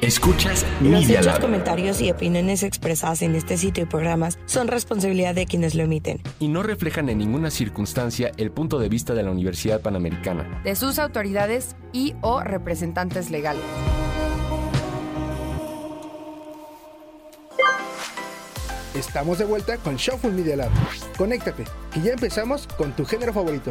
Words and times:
Escuchas 0.00 0.64
Los 0.80 0.92
Media 1.02 1.20
hechos, 1.20 1.26
Lab 1.26 1.40
comentarios 1.42 2.00
y 2.00 2.10
opiniones 2.10 2.62
expresadas 2.62 3.20
en 3.20 3.34
este 3.34 3.58
sitio 3.58 3.84
y 3.84 3.86
programas 3.86 4.38
son 4.46 4.68
responsabilidad 4.68 5.34
de 5.34 5.44
quienes 5.44 5.74
lo 5.74 5.82
emiten. 5.82 6.22
y 6.38 6.48
no 6.48 6.62
reflejan 6.62 7.10
en 7.10 7.18
ninguna 7.18 7.50
circunstancia 7.50 8.32
el 8.38 8.50
punto 8.50 8.78
de 8.78 8.88
vista 8.88 9.12
de 9.12 9.22
la 9.22 9.30
Universidad 9.30 9.82
Panamericana. 9.82 10.62
De 10.64 10.74
sus 10.74 10.98
autoridades 10.98 11.76
y 11.92 12.14
o 12.22 12.40
representantes 12.42 13.30
legales. 13.30 13.62
Estamos 18.94 19.38
de 19.38 19.44
vuelta 19.44 19.76
con 19.78 19.96
Shuffle 19.96 20.30
Media 20.30 20.56
Lab. 20.56 20.70
Conéctate, 21.16 21.64
que 21.92 22.00
ya 22.00 22.12
empezamos 22.12 22.66
con 22.66 22.92
tu 22.92 23.04
género 23.04 23.32
favorito. 23.32 23.70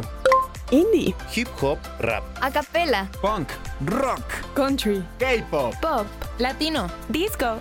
Indie, 0.70 1.14
hip 1.34 1.48
hop, 1.60 1.78
rap, 1.98 2.22
Acapella, 2.40 3.10
Punk, 3.20 3.48
rock, 3.86 4.22
country, 4.54 5.02
K-pop, 5.18 5.74
pop, 5.82 6.06
latino. 6.38 6.88
disco. 7.08 7.58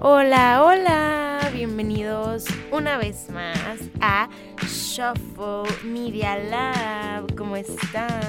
Hola, 0.00 0.62
hola, 0.62 1.50
bienvenidos 1.52 2.44
una 2.70 2.96
vez 2.96 3.28
más 3.30 3.80
a 4.00 4.28
Shuffle 4.68 5.64
Media 5.82 6.36
Lab. 6.36 7.34
¿Cómo 7.34 7.56
están? 7.56 8.20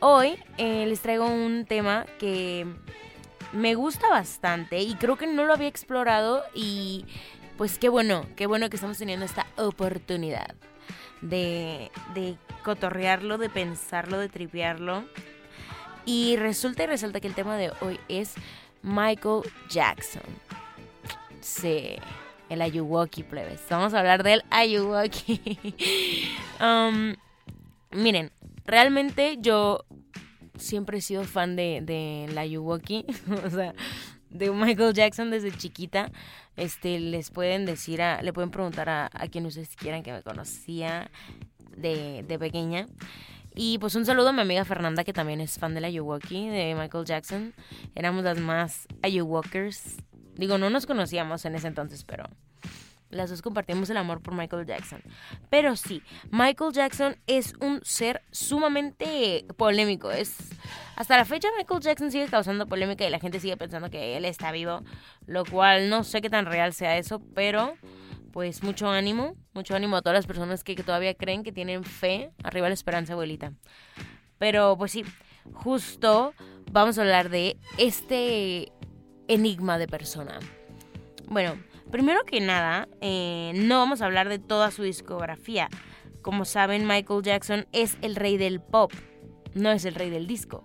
Hoy 0.00 0.38
eh, 0.58 0.86
les 0.86 1.00
traigo 1.00 1.26
un 1.26 1.64
tema 1.66 2.06
que 2.18 2.66
me 3.52 3.74
gusta 3.74 4.08
bastante 4.08 4.80
y 4.80 4.94
creo 4.94 5.16
que 5.16 5.26
no 5.26 5.44
lo 5.44 5.54
había 5.54 5.68
explorado 5.68 6.44
y 6.54 7.04
pues 7.56 7.78
qué 7.78 7.88
bueno, 7.88 8.24
qué 8.36 8.46
bueno 8.46 8.70
que 8.70 8.76
estamos 8.76 8.98
teniendo 8.98 9.24
esta 9.24 9.46
oportunidad 9.56 10.54
de, 11.20 11.90
de 12.14 12.36
cotorrearlo, 12.62 13.38
de 13.38 13.48
pensarlo, 13.48 14.18
de 14.18 14.28
tripearlo. 14.28 15.04
Y 16.04 16.36
resulta 16.36 16.84
y 16.84 16.86
resalta 16.86 17.20
que 17.20 17.26
el 17.26 17.34
tema 17.34 17.56
de 17.56 17.72
hoy 17.80 17.98
es 18.08 18.34
Michael 18.82 19.42
Jackson. 19.68 20.22
Sí, 21.40 21.96
el 22.48 22.62
Ayuwoki, 22.62 23.22
plebes. 23.22 23.60
Vamos 23.70 23.94
a 23.94 24.00
hablar 24.00 24.22
del 24.22 24.42
Ayuwoki. 24.50 25.58
um, 26.60 27.14
miren, 27.90 28.30
realmente 28.64 29.38
yo 29.40 29.84
siempre 30.56 30.98
he 30.98 31.00
sido 31.00 31.24
fan 31.24 31.56
de, 31.56 31.80
de 31.82 32.32
la 32.32 32.42
Ayuwoki. 32.42 33.04
o 33.46 33.50
sea, 33.50 33.74
de 34.30 34.50
Michael 34.50 34.94
Jackson 34.94 35.30
desde 35.30 35.52
chiquita. 35.52 36.10
Este, 36.56 36.98
les 36.98 37.30
pueden 37.30 37.66
decir, 37.66 38.02
a, 38.02 38.22
le 38.22 38.32
pueden 38.32 38.50
preguntar 38.50 38.88
a, 38.88 39.10
a 39.12 39.28
quien 39.28 39.46
ustedes 39.46 39.76
quieran 39.76 40.02
que 40.02 40.12
me 40.12 40.22
conocía 40.22 41.10
de, 41.76 42.24
de 42.26 42.38
pequeña. 42.38 42.86
Y 43.54 43.78
pues 43.78 43.94
un 43.94 44.06
saludo 44.06 44.28
a 44.28 44.32
mi 44.32 44.40
amiga 44.40 44.64
Fernanda, 44.64 45.04
que 45.04 45.12
también 45.12 45.40
es 45.40 45.58
fan 45.58 45.74
de 45.74 45.80
la 45.80 45.88
Ayuwoki, 45.88 46.48
de 46.48 46.76
Michael 46.78 47.04
Jackson. 47.04 47.54
Éramos 47.94 48.22
las 48.24 48.38
más 48.38 48.86
Ayuwokers. 49.02 49.96
Digo, 50.38 50.56
no 50.56 50.70
nos 50.70 50.86
conocíamos 50.86 51.44
en 51.44 51.56
ese 51.56 51.66
entonces, 51.66 52.04
pero 52.04 52.24
las 53.10 53.28
dos 53.28 53.42
compartimos 53.42 53.90
el 53.90 53.96
amor 53.96 54.22
por 54.22 54.34
Michael 54.34 54.66
Jackson. 54.66 55.02
Pero 55.50 55.74
sí, 55.74 56.00
Michael 56.30 56.72
Jackson 56.72 57.16
es 57.26 57.54
un 57.60 57.80
ser 57.82 58.22
sumamente 58.30 59.44
polémico. 59.56 60.12
Es 60.12 60.50
hasta 60.94 61.16
la 61.16 61.24
fecha 61.24 61.48
Michael 61.56 61.80
Jackson 61.80 62.12
sigue 62.12 62.26
causando 62.26 62.68
polémica 62.68 63.04
y 63.04 63.10
la 63.10 63.18
gente 63.18 63.40
sigue 63.40 63.56
pensando 63.56 63.90
que 63.90 64.16
él 64.16 64.24
está 64.24 64.52
vivo, 64.52 64.82
lo 65.26 65.44
cual 65.44 65.90
no 65.90 66.04
sé 66.04 66.20
qué 66.20 66.30
tan 66.30 66.46
real 66.46 66.72
sea 66.72 66.96
eso, 66.98 67.20
pero 67.34 67.74
pues 68.32 68.62
mucho 68.62 68.88
ánimo, 68.88 69.34
mucho 69.54 69.74
ánimo 69.74 69.96
a 69.96 70.02
todas 70.02 70.16
las 70.16 70.26
personas 70.28 70.62
que, 70.62 70.76
que 70.76 70.84
todavía 70.84 71.14
creen 71.14 71.42
que 71.42 71.50
tienen 71.50 71.82
fe, 71.82 72.30
arriba 72.44 72.68
la 72.68 72.74
esperanza, 72.74 73.14
abuelita. 73.14 73.54
Pero 74.38 74.76
pues 74.78 74.92
sí, 74.92 75.04
justo 75.52 76.32
vamos 76.70 76.96
a 76.98 77.00
hablar 77.00 77.28
de 77.28 77.56
este 77.78 78.70
enigma 79.28 79.78
de 79.78 79.86
persona. 79.86 80.38
Bueno, 81.28 81.56
primero 81.90 82.24
que 82.24 82.40
nada, 82.40 82.88
eh, 83.00 83.52
no 83.54 83.78
vamos 83.78 84.02
a 84.02 84.06
hablar 84.06 84.28
de 84.28 84.38
toda 84.38 84.70
su 84.70 84.82
discografía. 84.82 85.68
Como 86.22 86.44
saben, 86.44 86.86
Michael 86.86 87.22
Jackson 87.22 87.66
es 87.72 87.96
el 88.02 88.16
rey 88.16 88.36
del 88.36 88.60
pop, 88.60 88.92
no 89.54 89.70
es 89.70 89.84
el 89.84 89.94
rey 89.94 90.10
del 90.10 90.26
disco. 90.26 90.64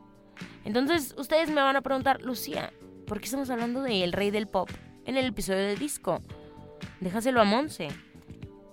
Entonces, 0.65 1.13
ustedes 1.17 1.49
me 1.49 1.61
van 1.61 1.75
a 1.75 1.81
preguntar, 1.81 2.21
Lucía, 2.21 2.73
¿por 3.05 3.19
qué 3.19 3.25
estamos 3.25 3.49
hablando 3.49 3.81
del 3.81 4.13
rey 4.13 4.31
del 4.31 4.47
pop 4.47 4.69
en 5.05 5.17
el 5.17 5.25
episodio 5.25 5.59
del 5.59 5.77
disco? 5.77 6.21
Déjaselo 7.01 7.41
a 7.41 7.43
Monse. 7.43 7.89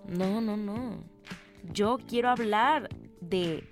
No, 0.06 0.40
no, 0.40 0.56
no. 0.56 1.04
Yo 1.72 1.98
quiero 2.06 2.30
hablar 2.30 2.88
de. 3.20 3.68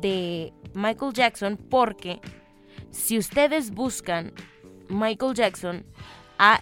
de 0.00 0.52
Michael 0.74 1.12
Jackson 1.12 1.56
porque 1.56 2.20
si 2.96 3.18
ustedes 3.18 3.70
buscan 3.70 4.32
Michael 4.88 5.34
Jackson, 5.34 5.84
ha 6.38 6.60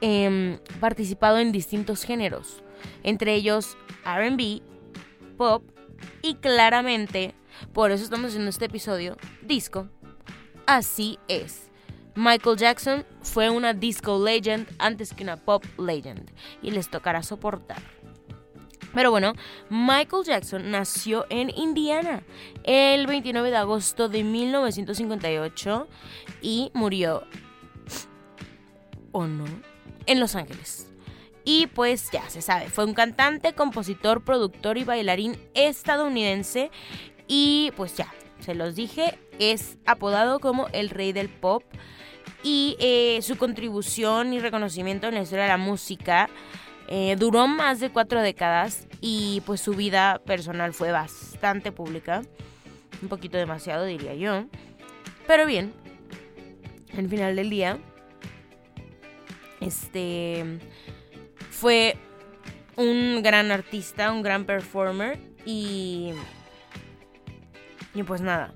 em, 0.00 0.58
participado 0.78 1.38
en 1.38 1.52
distintos 1.52 2.04
géneros, 2.04 2.62
entre 3.02 3.34
ellos 3.34 3.76
RB, 4.04 4.62
pop 5.36 5.64
y 6.22 6.34
claramente, 6.36 7.34
por 7.72 7.90
eso 7.90 8.04
estamos 8.04 8.28
haciendo 8.28 8.50
este 8.50 8.66
episodio, 8.66 9.16
disco. 9.42 9.88
Así 10.66 11.18
es. 11.28 11.70
Michael 12.14 12.56
Jackson 12.56 13.04
fue 13.22 13.50
una 13.50 13.72
disco 13.72 14.22
legend 14.22 14.68
antes 14.78 15.12
que 15.14 15.22
una 15.22 15.36
pop 15.36 15.64
legend 15.78 16.30
y 16.62 16.70
les 16.70 16.90
tocará 16.90 17.22
soportar. 17.22 17.82
Pero 18.94 19.10
bueno, 19.10 19.34
Michael 19.68 20.24
Jackson 20.24 20.70
nació 20.70 21.26
en 21.30 21.50
Indiana 21.50 22.22
el 22.64 23.06
29 23.06 23.50
de 23.50 23.56
agosto 23.56 24.08
de 24.08 24.24
1958 24.24 25.88
y 26.42 26.70
murió, 26.74 27.22
o 29.12 29.26
no, 29.26 29.44
en 30.06 30.20
Los 30.20 30.34
Ángeles. 30.34 30.88
Y 31.44 31.68
pues 31.68 32.10
ya 32.10 32.28
se 32.28 32.42
sabe, 32.42 32.68
fue 32.68 32.84
un 32.84 32.94
cantante, 32.94 33.54
compositor, 33.54 34.22
productor 34.22 34.76
y 34.76 34.84
bailarín 34.84 35.38
estadounidense. 35.54 36.70
Y 37.28 37.72
pues 37.76 37.96
ya, 37.96 38.12
se 38.40 38.54
los 38.54 38.74
dije, 38.74 39.18
es 39.38 39.78
apodado 39.86 40.40
como 40.40 40.68
el 40.72 40.90
rey 40.90 41.12
del 41.12 41.28
pop. 41.28 41.62
Y 42.42 42.76
eh, 42.80 43.20
su 43.22 43.36
contribución 43.36 44.32
y 44.32 44.40
reconocimiento 44.40 45.08
en 45.08 45.14
la 45.14 45.22
historia 45.22 45.44
de 45.44 45.50
la 45.50 45.56
música 45.58 46.28
eh, 46.92 47.14
duró 47.16 47.46
más 47.46 47.78
de 47.78 47.90
cuatro 47.90 48.20
décadas 48.20 48.88
y 49.00 49.42
pues 49.46 49.60
su 49.60 49.74
vida 49.74 50.20
personal 50.26 50.74
fue 50.74 50.90
bastante 50.90 51.70
pública. 51.70 52.22
Un 53.00 53.08
poquito 53.08 53.38
demasiado 53.38 53.84
diría 53.84 54.14
yo. 54.14 54.46
Pero 55.28 55.46
bien, 55.46 55.72
al 56.98 57.08
final 57.08 57.36
del 57.36 57.48
día, 57.48 57.78
este 59.60 60.58
fue 61.50 61.96
un 62.74 63.22
gran 63.22 63.52
artista, 63.52 64.10
un 64.10 64.22
gran 64.22 64.44
performer 64.44 65.18
y... 65.46 66.12
Y 67.94 68.02
pues 68.02 68.20
nada. 68.20 68.52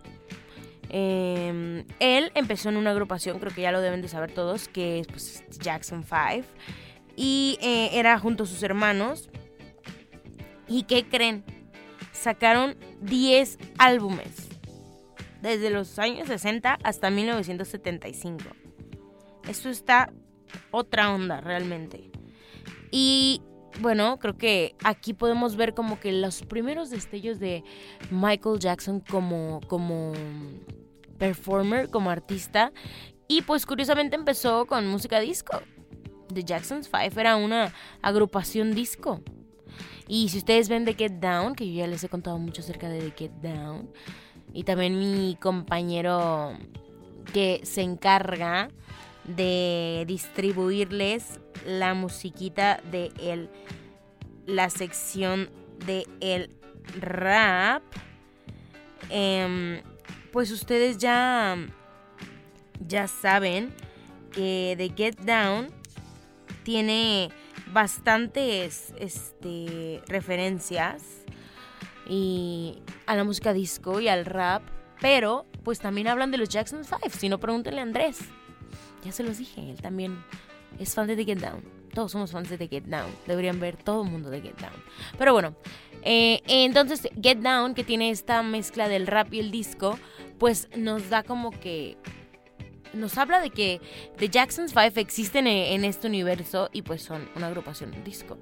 Em, 0.88 1.84
él 1.98 2.32
empezó 2.34 2.68
en 2.68 2.76
una 2.76 2.90
agrupación, 2.90 3.38
creo 3.38 3.52
que 3.52 3.62
ya 3.62 3.72
lo 3.72 3.80
deben 3.80 4.02
de 4.02 4.08
saber 4.08 4.32
todos, 4.32 4.68
que 4.68 5.00
es 5.00 5.06
pues, 5.06 5.44
Jackson 5.60 6.04
5 6.04 6.46
y 7.16 7.58
eh, 7.60 7.90
era 7.92 8.18
junto 8.18 8.44
a 8.44 8.46
sus 8.46 8.62
hermanos. 8.62 9.28
¿Y 10.68 10.84
qué 10.84 11.04
creen? 11.04 11.44
Sacaron 12.12 12.76
10 13.02 13.58
álbumes. 13.78 14.48
Desde 15.42 15.70
los 15.70 15.98
años 15.98 16.28
60 16.28 16.78
hasta 16.82 17.10
1975. 17.10 18.44
Esto 19.46 19.68
está 19.68 20.10
otra 20.70 21.12
onda 21.12 21.40
realmente. 21.40 22.10
Y 22.90 23.42
bueno, 23.80 24.18
creo 24.18 24.38
que 24.38 24.74
aquí 24.84 25.12
podemos 25.14 25.56
ver 25.56 25.74
como 25.74 26.00
que 26.00 26.12
los 26.12 26.42
primeros 26.42 26.90
destellos 26.90 27.40
de 27.40 27.64
Michael 28.10 28.58
Jackson 28.58 29.00
como, 29.00 29.60
como 29.66 30.12
performer, 31.18 31.90
como 31.90 32.10
artista. 32.10 32.72
Y 33.28 33.42
pues 33.42 33.66
curiosamente 33.66 34.16
empezó 34.16 34.66
con 34.66 34.86
música 34.86 35.20
disco. 35.20 35.60
The 36.32 36.44
Jackson's 36.44 36.88
Five 36.88 37.12
era 37.16 37.36
una 37.36 37.72
agrupación 38.02 38.74
disco. 38.74 39.20
Y 40.06 40.28
si 40.28 40.38
ustedes 40.38 40.68
ven 40.68 40.84
The 40.84 40.94
Get 40.94 41.12
Down, 41.20 41.54
que 41.54 41.66
yo 41.66 41.78
ya 41.78 41.86
les 41.86 42.04
he 42.04 42.08
contado 42.08 42.38
mucho 42.38 42.60
acerca 42.60 42.88
de 42.88 43.00
The 43.00 43.12
Get 43.16 43.32
Down, 43.42 43.90
y 44.52 44.64
también 44.64 44.98
mi 44.98 45.36
compañero 45.40 46.56
que 47.32 47.60
se 47.64 47.82
encarga 47.82 48.68
de 49.24 50.04
distribuirles 50.06 51.40
la 51.66 51.94
musiquita 51.94 52.80
de 52.90 53.10
el, 53.20 53.50
la 54.46 54.68
sección 54.70 55.50
de 55.86 56.06
el 56.20 56.54
rap, 57.00 57.82
em, 59.08 59.82
pues 60.32 60.50
ustedes 60.50 60.98
ya, 60.98 61.56
ya 62.86 63.08
saben 63.08 63.72
que 64.32 64.74
The 64.76 64.92
Get 64.94 65.20
Down 65.20 65.83
tiene 66.64 67.30
bastantes 67.72 68.92
este, 68.98 70.02
referencias 70.08 71.24
y 72.08 72.82
a 73.06 73.14
la 73.14 73.24
música 73.24 73.52
disco 73.52 74.00
y 74.00 74.08
al 74.08 74.24
rap, 74.24 74.62
pero 75.00 75.46
pues 75.62 75.78
también 75.78 76.08
hablan 76.08 76.30
de 76.30 76.38
los 76.38 76.48
Jackson 76.48 76.84
5, 76.84 76.98
si 77.10 77.28
no 77.28 77.38
pregúntenle 77.38 77.80
a 77.80 77.84
Andrés. 77.84 78.18
Ya 79.04 79.12
se 79.12 79.22
los 79.22 79.38
dije, 79.38 79.70
él 79.70 79.80
también 79.80 80.16
es 80.78 80.94
fan 80.94 81.06
de 81.06 81.16
The 81.16 81.24
Get 81.24 81.38
Down. 81.38 81.62
Todos 81.92 82.12
somos 82.12 82.32
fans 82.32 82.50
de 82.50 82.58
The 82.58 82.68
Get 82.68 82.84
Down. 82.84 83.10
Deberían 83.26 83.60
ver 83.60 83.76
todo 83.76 84.02
el 84.02 84.10
mundo 84.10 84.30
de 84.30 84.40
Get 84.40 84.58
Down. 84.58 84.72
Pero 85.16 85.32
bueno, 85.32 85.54
eh, 86.02 86.42
entonces 86.46 87.08
Get 87.22 87.38
Down, 87.38 87.74
que 87.74 87.84
tiene 87.84 88.10
esta 88.10 88.42
mezcla 88.42 88.88
del 88.88 89.06
rap 89.06 89.32
y 89.32 89.40
el 89.40 89.50
disco, 89.50 89.98
pues 90.38 90.68
nos 90.76 91.08
da 91.08 91.22
como 91.22 91.50
que 91.52 91.96
nos 92.94 93.18
habla 93.18 93.40
de 93.40 93.50
que 93.50 93.80
The 94.18 94.28
Jackson's 94.28 94.72
Five 94.72 94.92
existen 94.96 95.46
e, 95.46 95.74
en 95.74 95.84
este 95.84 96.06
universo 96.06 96.70
y 96.72 96.82
pues 96.82 97.02
son 97.02 97.28
una 97.36 97.48
agrupación 97.48 97.92
disco. 98.04 98.38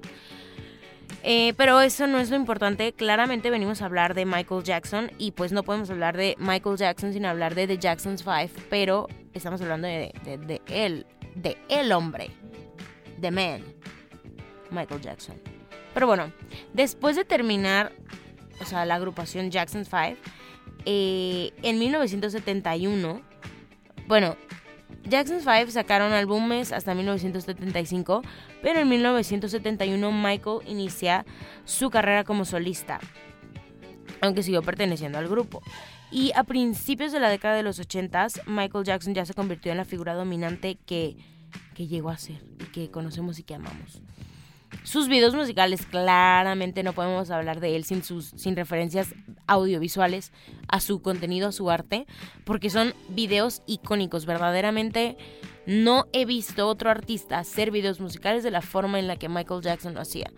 Eh, 1.23 1.53
pero 1.55 1.79
eso 1.79 2.05
no 2.07 2.19
es 2.19 2.29
lo 2.29 2.35
importante. 2.35 2.91
Claramente 2.93 3.49
venimos 3.49 3.81
a 3.81 3.85
hablar 3.85 4.13
de 4.13 4.25
Michael 4.25 4.63
Jackson 4.63 5.11
y 5.17 5.31
pues 5.31 5.51
no 5.51 5.63
podemos 5.63 5.89
hablar 5.89 6.17
de 6.17 6.35
Michael 6.37 6.77
Jackson 6.77 7.13
sin 7.13 7.25
hablar 7.25 7.55
de 7.55 7.67
The 7.67 7.77
Jackson's 7.77 8.23
Five, 8.23 8.51
pero 8.69 9.07
estamos 9.33 9.61
hablando 9.61 9.87
de, 9.87 10.11
él, 10.67 11.05
de 11.35 11.57
el 11.69 11.91
hombre, 11.93 12.29
The 13.21 13.31
Man, 13.31 13.63
Michael 14.69 15.01
Jackson. 15.01 15.39
Pero 15.93 16.07
bueno, 16.07 16.31
después 16.73 17.15
de 17.15 17.23
terminar, 17.23 17.93
o 18.59 18.65
sea, 18.65 18.85
la 18.85 18.95
agrupación 18.95 19.49
Jackson's 19.49 19.89
Five, 19.89 20.17
eh, 20.85 21.51
en 21.61 21.79
1971 21.79 23.21
bueno, 24.07 24.35
Jackson 25.03 25.41
5 25.41 25.71
sacaron 25.71 26.13
álbumes 26.13 26.71
hasta 26.71 26.95
1975, 26.95 28.21
pero 28.61 28.79
en 28.79 28.89
1971 28.89 30.11
Michael 30.11 30.59
inicia 30.67 31.25
su 31.65 31.89
carrera 31.89 32.23
como 32.23 32.45
solista, 32.45 32.99
aunque 34.21 34.43
siguió 34.43 34.61
perteneciendo 34.61 35.17
al 35.17 35.27
grupo. 35.27 35.61
Y 36.11 36.31
a 36.35 36.43
principios 36.43 37.11
de 37.11 37.19
la 37.19 37.29
década 37.29 37.55
de 37.55 37.63
los 37.63 37.79
80, 37.79 38.27
Michael 38.45 38.85
Jackson 38.85 39.13
ya 39.13 39.25
se 39.25 39.33
convirtió 39.33 39.71
en 39.71 39.79
la 39.79 39.85
figura 39.85 40.13
dominante 40.13 40.77
que, 40.85 41.17
que 41.73 41.87
llegó 41.87 42.09
a 42.09 42.17
ser 42.17 42.43
y 42.59 42.65
que 42.65 42.91
conocemos 42.91 43.39
y 43.39 43.43
que 43.43 43.55
amamos. 43.55 44.01
Sus 44.83 45.07
videos 45.07 45.33
musicales, 45.33 45.85
claramente 45.85 46.83
no 46.83 46.91
podemos 46.91 47.31
hablar 47.31 47.61
de 47.61 47.77
él 47.77 47.85
sin, 47.85 48.03
sus, 48.03 48.25
sin 48.35 48.55
referencias 48.57 49.15
audiovisuales 49.47 50.33
a 50.67 50.81
su 50.81 51.01
contenido, 51.01 51.47
a 51.47 51.51
su 51.53 51.69
arte, 51.71 52.05
porque 52.43 52.69
son 52.69 52.93
videos 53.07 53.61
icónicos. 53.65 54.25
Verdaderamente 54.25 55.17
no 55.65 56.05
he 56.11 56.25
visto 56.25 56.67
otro 56.67 56.89
artista 56.89 57.39
hacer 57.39 57.71
videos 57.71 58.01
musicales 58.01 58.43
de 58.43 58.51
la 58.51 58.61
forma 58.61 58.99
en 58.99 59.07
la 59.07 59.15
que 59.15 59.29
Michael 59.29 59.61
Jackson 59.61 59.93
lo 59.93 60.01
hacía. 60.01 60.29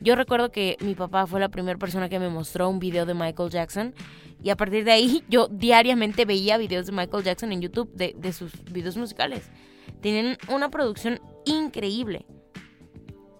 Yo 0.00 0.14
recuerdo 0.14 0.52
que 0.52 0.76
mi 0.80 0.94
papá 0.94 1.26
fue 1.26 1.40
la 1.40 1.48
primera 1.48 1.78
persona 1.78 2.08
que 2.08 2.20
me 2.20 2.28
mostró 2.28 2.68
un 2.68 2.78
video 2.78 3.04
de 3.04 3.14
Michael 3.14 3.50
Jackson 3.50 3.94
y 4.42 4.50
a 4.50 4.56
partir 4.56 4.84
de 4.84 4.92
ahí 4.92 5.24
yo 5.28 5.48
diariamente 5.48 6.24
veía 6.24 6.56
videos 6.56 6.86
de 6.86 6.92
Michael 6.92 7.24
Jackson 7.24 7.52
en 7.52 7.60
YouTube 7.60 7.92
de, 7.94 8.14
de 8.16 8.32
sus 8.32 8.52
videos 8.64 8.96
musicales. 8.96 9.50
Tienen 10.00 10.38
una 10.48 10.70
producción 10.70 11.20
increíble. 11.44 12.26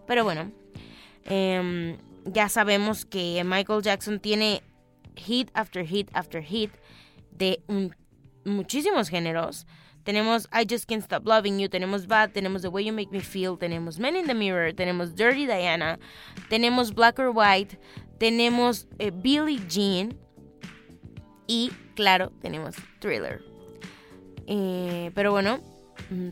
Pero 0.07 0.25
bueno, 0.25 0.51
em, 1.25 1.97
ya 2.25 2.49
sabemos 2.49 3.05
que 3.05 3.43
Michael 3.45 3.83
Jackson 3.83 4.21
tiene 4.21 4.63
hit 5.17 5.51
after 5.55 5.85
hit 5.85 6.09
after 6.13 6.43
hit 6.43 6.71
de 7.31 7.63
muchísimos 8.45 9.09
géneros. 9.09 9.67
Tenemos 10.05 10.49
I 10.53 10.65
Just 10.69 10.89
Can't 10.89 11.03
Stop 11.03 11.27
Loving 11.27 11.61
You, 11.61 11.69
tenemos 11.69 12.09
Bad, 12.09 12.33
tenemos 12.33 12.63
The 12.63 12.69
Way 12.69 12.87
You 12.87 12.93
Make 12.93 13.13
Me 13.13 13.21
Feel, 13.21 13.57
tenemos 13.57 14.01
Men 14.01 14.17
in 14.17 14.27
the 14.27 14.35
Mirror, 14.35 14.73
tenemos 14.75 15.15
Dirty 15.15 15.47
Diana, 15.47 15.99
tenemos 16.49 16.93
Black 16.93 17.21
or 17.21 17.31
White, 17.31 17.79
tenemos 18.19 18.89
eh, 18.99 19.13
Billie 19.13 19.61
Jean 19.69 20.19
y, 21.47 21.71
claro, 21.95 22.33
tenemos 22.41 22.75
Thriller. 22.99 23.45
Eh, 24.49 25.13
pero 25.15 25.31
bueno, 25.31 25.61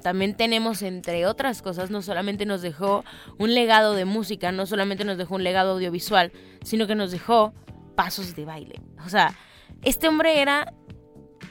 también 0.03 0.37
tenemos, 0.37 0.83
entre 0.83 1.27
otras 1.27 1.63
cosas, 1.63 1.91
no 1.91 2.03
solamente 2.03 2.47
nos 2.47 2.63
dejó 2.63 3.05
un 3.39 3.55
legado 3.55 3.95
de 3.95 4.05
música, 4.05 4.53
no 4.53 4.67
solamente 4.67 5.05
nos 5.05 5.19
dejó 5.19 5.37
un 5.37 5.45
legado 5.45 5.73
audiovisual, 5.73 6.33
sino 6.63 6.87
que 6.87 6.95
nos 6.95 7.11
dejó 7.11 7.55
pasos 7.95 8.35
de 8.35 8.45
baile. 8.45 8.81
O 9.05 9.09
sea, 9.09 9.37
este 9.83 10.09
hombre 10.09 10.41
era 10.41 10.73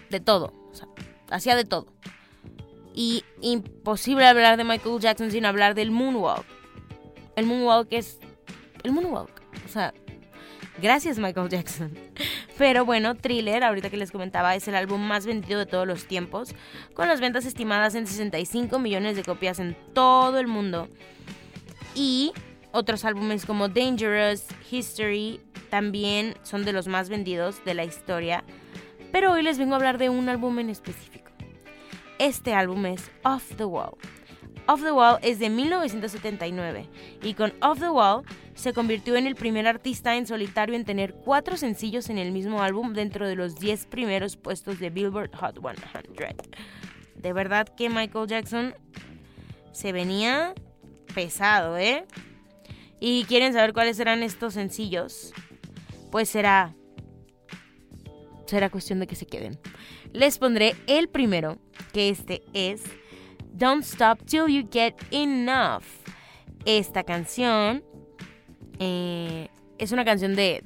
de 0.09 0.19
todo, 0.19 0.53
o 0.71 0.73
sea, 0.73 0.87
hacía 1.29 1.55
de 1.55 1.65
todo. 1.65 1.93
Y 2.93 3.23
imposible 3.41 4.25
hablar 4.25 4.57
de 4.57 4.63
Michael 4.63 4.99
Jackson 4.99 5.31
sin 5.31 5.45
hablar 5.45 5.75
del 5.75 5.91
moonwalk. 5.91 6.45
El 7.35 7.45
moonwalk 7.45 7.87
es 7.91 8.19
el 8.83 8.91
moonwalk. 8.91 9.41
O 9.65 9.67
sea, 9.67 9.93
gracias 10.81 11.17
Michael 11.17 11.49
Jackson. 11.49 11.97
Pero 12.59 12.83
bueno, 12.83 13.15
Thriller, 13.15 13.63
ahorita 13.63 13.89
que 13.89 13.95
les 13.95 14.11
comentaba, 14.11 14.53
es 14.53 14.67
el 14.67 14.75
álbum 14.75 14.99
más 14.99 15.25
vendido 15.25 15.59
de 15.59 15.65
todos 15.65 15.87
los 15.87 16.03
tiempos, 16.07 16.53
con 16.93 17.07
las 17.07 17.21
ventas 17.21 17.45
estimadas 17.45 17.95
en 17.95 18.05
65 18.05 18.79
millones 18.79 19.15
de 19.15 19.23
copias 19.23 19.59
en 19.59 19.77
todo 19.93 20.39
el 20.39 20.47
mundo. 20.47 20.89
Y 21.95 22.33
otros 22.73 23.05
álbumes 23.05 23.45
como 23.45 23.69
Dangerous, 23.69 24.43
History, 24.69 25.39
también 25.69 26.35
son 26.43 26.65
de 26.65 26.73
los 26.73 26.89
más 26.89 27.07
vendidos 27.07 27.63
de 27.63 27.75
la 27.75 27.85
historia. 27.85 28.43
Pero 29.13 29.31
hoy 29.31 29.41
les 29.41 29.57
vengo 29.57 29.75
a 29.75 29.77
hablar 29.77 29.97
de 29.97 30.09
un 30.09 30.27
álbum 30.27 30.59
en 30.59 30.69
específico. 30.69 31.31
Este 32.17 32.53
álbum 32.53 32.87
es 32.87 33.09
Off 33.23 33.55
the 33.55 33.63
Wall. 33.63 33.95
Off 34.69 34.83
the 34.83 34.91
Wall 34.91 35.17
es 35.23 35.39
de 35.39 35.49
1979 35.49 36.85
y 37.23 37.33
con 37.33 37.51
Off 37.63 37.79
the 37.79 37.89
Wall 37.89 38.23
se 38.53 38.71
convirtió 38.71 39.15
en 39.15 39.25
el 39.25 39.33
primer 39.33 39.65
artista 39.65 40.15
en 40.15 40.27
solitario 40.27 40.75
en 40.75 40.85
tener 40.85 41.15
cuatro 41.15 41.57
sencillos 41.57 42.07
en 42.11 42.19
el 42.19 42.31
mismo 42.31 42.61
álbum 42.61 42.93
dentro 42.93 43.27
de 43.27 43.35
los 43.35 43.55
10 43.55 43.87
primeros 43.87 44.37
puestos 44.37 44.79
de 44.79 44.91
Billboard 44.91 45.35
Hot 45.37 45.59
100. 45.59 46.35
De 47.15 47.33
verdad 47.33 47.67
que 47.67 47.89
Michael 47.89 48.27
Jackson 48.27 48.75
se 49.71 49.91
venía 49.91 50.53
pesado, 51.15 51.75
¿eh? 51.75 52.05
¿Y 52.99 53.23
quieren 53.23 53.53
saber 53.53 53.73
cuáles 53.73 53.97
serán 53.97 54.21
estos 54.21 54.53
sencillos? 54.53 55.33
Pues 56.11 56.29
será 56.29 56.75
será 58.45 58.69
cuestión 58.69 58.99
de 58.99 59.07
que 59.07 59.15
se 59.15 59.25
queden. 59.25 59.57
Les 60.13 60.37
pondré 60.37 60.75
el 60.85 61.09
primero, 61.09 61.57
que 61.91 62.09
este 62.09 62.43
es 62.53 62.83
Don't 63.59 63.83
Stop 63.83 64.23
Till 64.25 64.47
You 64.47 64.69
Get 64.71 64.95
Enough. 65.11 65.83
Esta 66.63 67.03
canción 67.03 67.83
eh, 68.79 69.49
es 69.77 69.91
una 69.91 70.05
canción 70.05 70.33
de, 70.33 70.63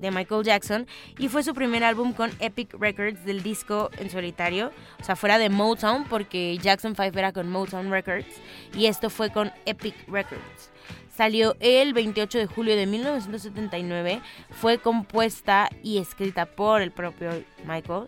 de 0.00 0.10
Michael 0.12 0.44
Jackson 0.44 0.86
y 1.18 1.26
fue 1.26 1.42
su 1.42 1.54
primer 1.54 1.82
álbum 1.82 2.12
con 2.12 2.30
Epic 2.38 2.72
Records 2.78 3.24
del 3.24 3.42
disco 3.42 3.90
en 3.98 4.10
solitario, 4.10 4.70
o 5.00 5.04
sea, 5.04 5.16
fuera 5.16 5.38
de 5.38 5.50
Motown, 5.50 6.04
porque 6.04 6.56
Jackson 6.58 6.94
5 6.94 7.18
era 7.18 7.32
con 7.32 7.50
Motown 7.50 7.90
Records 7.90 8.40
y 8.76 8.86
esto 8.86 9.10
fue 9.10 9.30
con 9.30 9.50
Epic 9.66 9.96
Records. 10.06 10.70
Salió 11.12 11.56
el 11.58 11.92
28 11.92 12.38
de 12.38 12.46
julio 12.46 12.76
de 12.76 12.86
1979, 12.86 14.22
fue 14.50 14.78
compuesta 14.78 15.68
y 15.82 15.98
escrita 15.98 16.46
por 16.46 16.80
el 16.80 16.92
propio 16.92 17.42
Michael 17.66 18.06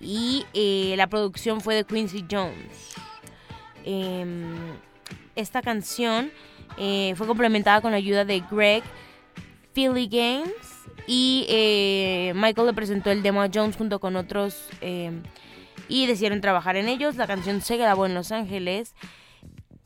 y 0.00 0.46
eh, 0.54 0.94
la 0.96 1.06
producción 1.06 1.60
fue 1.60 1.74
de 1.74 1.84
Quincy 1.84 2.24
Jones. 2.30 2.96
Em, 3.90 4.76
esta 5.34 5.62
canción 5.62 6.30
eh, 6.76 7.14
fue 7.16 7.26
complementada 7.26 7.80
con 7.80 7.92
la 7.92 7.96
ayuda 7.96 8.26
de 8.26 8.40
Greg 8.40 8.82
Philly 9.72 10.08
Games 10.08 10.84
y 11.06 11.46
eh, 11.48 12.34
Michael 12.34 12.66
le 12.66 12.74
presentó 12.74 13.10
el 13.10 13.22
demo 13.22 13.40
a 13.40 13.48
Jones 13.52 13.76
junto 13.76 13.98
con 13.98 14.16
otros 14.16 14.68
em, 14.82 15.22
y 15.88 16.04
decidieron 16.04 16.42
trabajar 16.42 16.76
en 16.76 16.86
ellos. 16.86 17.16
La 17.16 17.26
canción 17.26 17.62
se 17.62 17.78
grabó 17.78 18.04
en 18.04 18.12
Los 18.12 18.30
Ángeles 18.30 18.94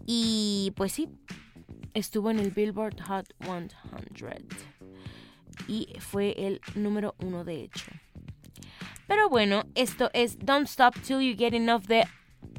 y 0.05 0.73
pues 0.75 0.91
sí, 0.91 1.09
estuvo 1.95 2.33
en 2.33 2.41
el 2.41 2.51
Billboard 2.51 3.01
Hot 3.03 3.33
100 3.39 3.69
y 5.69 5.87
fue 6.01 6.35
el 6.45 6.61
número 6.75 7.15
uno 7.21 7.45
de 7.45 7.63
hecho. 7.63 7.87
Pero 9.07 9.29
bueno, 9.29 9.63
esto 9.77 10.11
es 10.13 10.41
Don't 10.41 10.67
Stop 10.67 10.97
Till 11.03 11.21
You 11.21 11.37
Get 11.39 11.55
Enough 11.55 11.85
de 11.85 12.05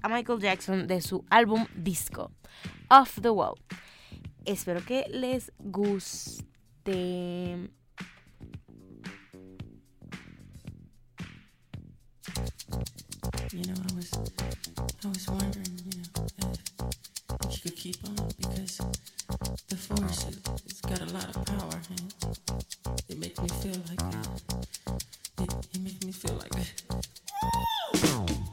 Michael 0.10 0.40
Jackson 0.40 0.88
de 0.88 1.02
su 1.02 1.24
álbum 1.30 1.66
disco 1.76 2.32
Off 2.90 3.20
the 3.22 3.30
Wall. 3.30 3.56
Espero 4.46 4.84
que 4.86 5.06
les 5.10 5.52
guste. 5.60 6.44
You 13.52 13.64
know, 13.66 13.74
I 13.74 13.96
was, 13.96 14.12
I 15.04 15.08
was 15.08 15.28
wondering, 15.30 15.80
you 15.86 16.02
know, 16.02 16.26
if, 16.40 16.60
if 17.46 17.56
you 17.56 17.62
could 17.62 17.78
keep 17.78 17.98
on 18.04 18.16
because 18.38 18.78
the 19.70 19.76
force 19.76 20.24
has 20.24 20.82
got 20.82 21.02
a 21.02 21.14
lot 21.14 21.36
of 21.36 21.46
power 21.46 21.80
and 21.90 22.14
it 23.08 23.18
makes 23.20 23.40
me 23.40 23.48
feel 23.48 23.80
like 23.90 24.02
it, 25.40 25.54
it 25.74 25.82
makes 25.82 26.04
me 26.04 26.12
feel 26.12 26.34
like 26.34 26.54
Y 27.94 28.53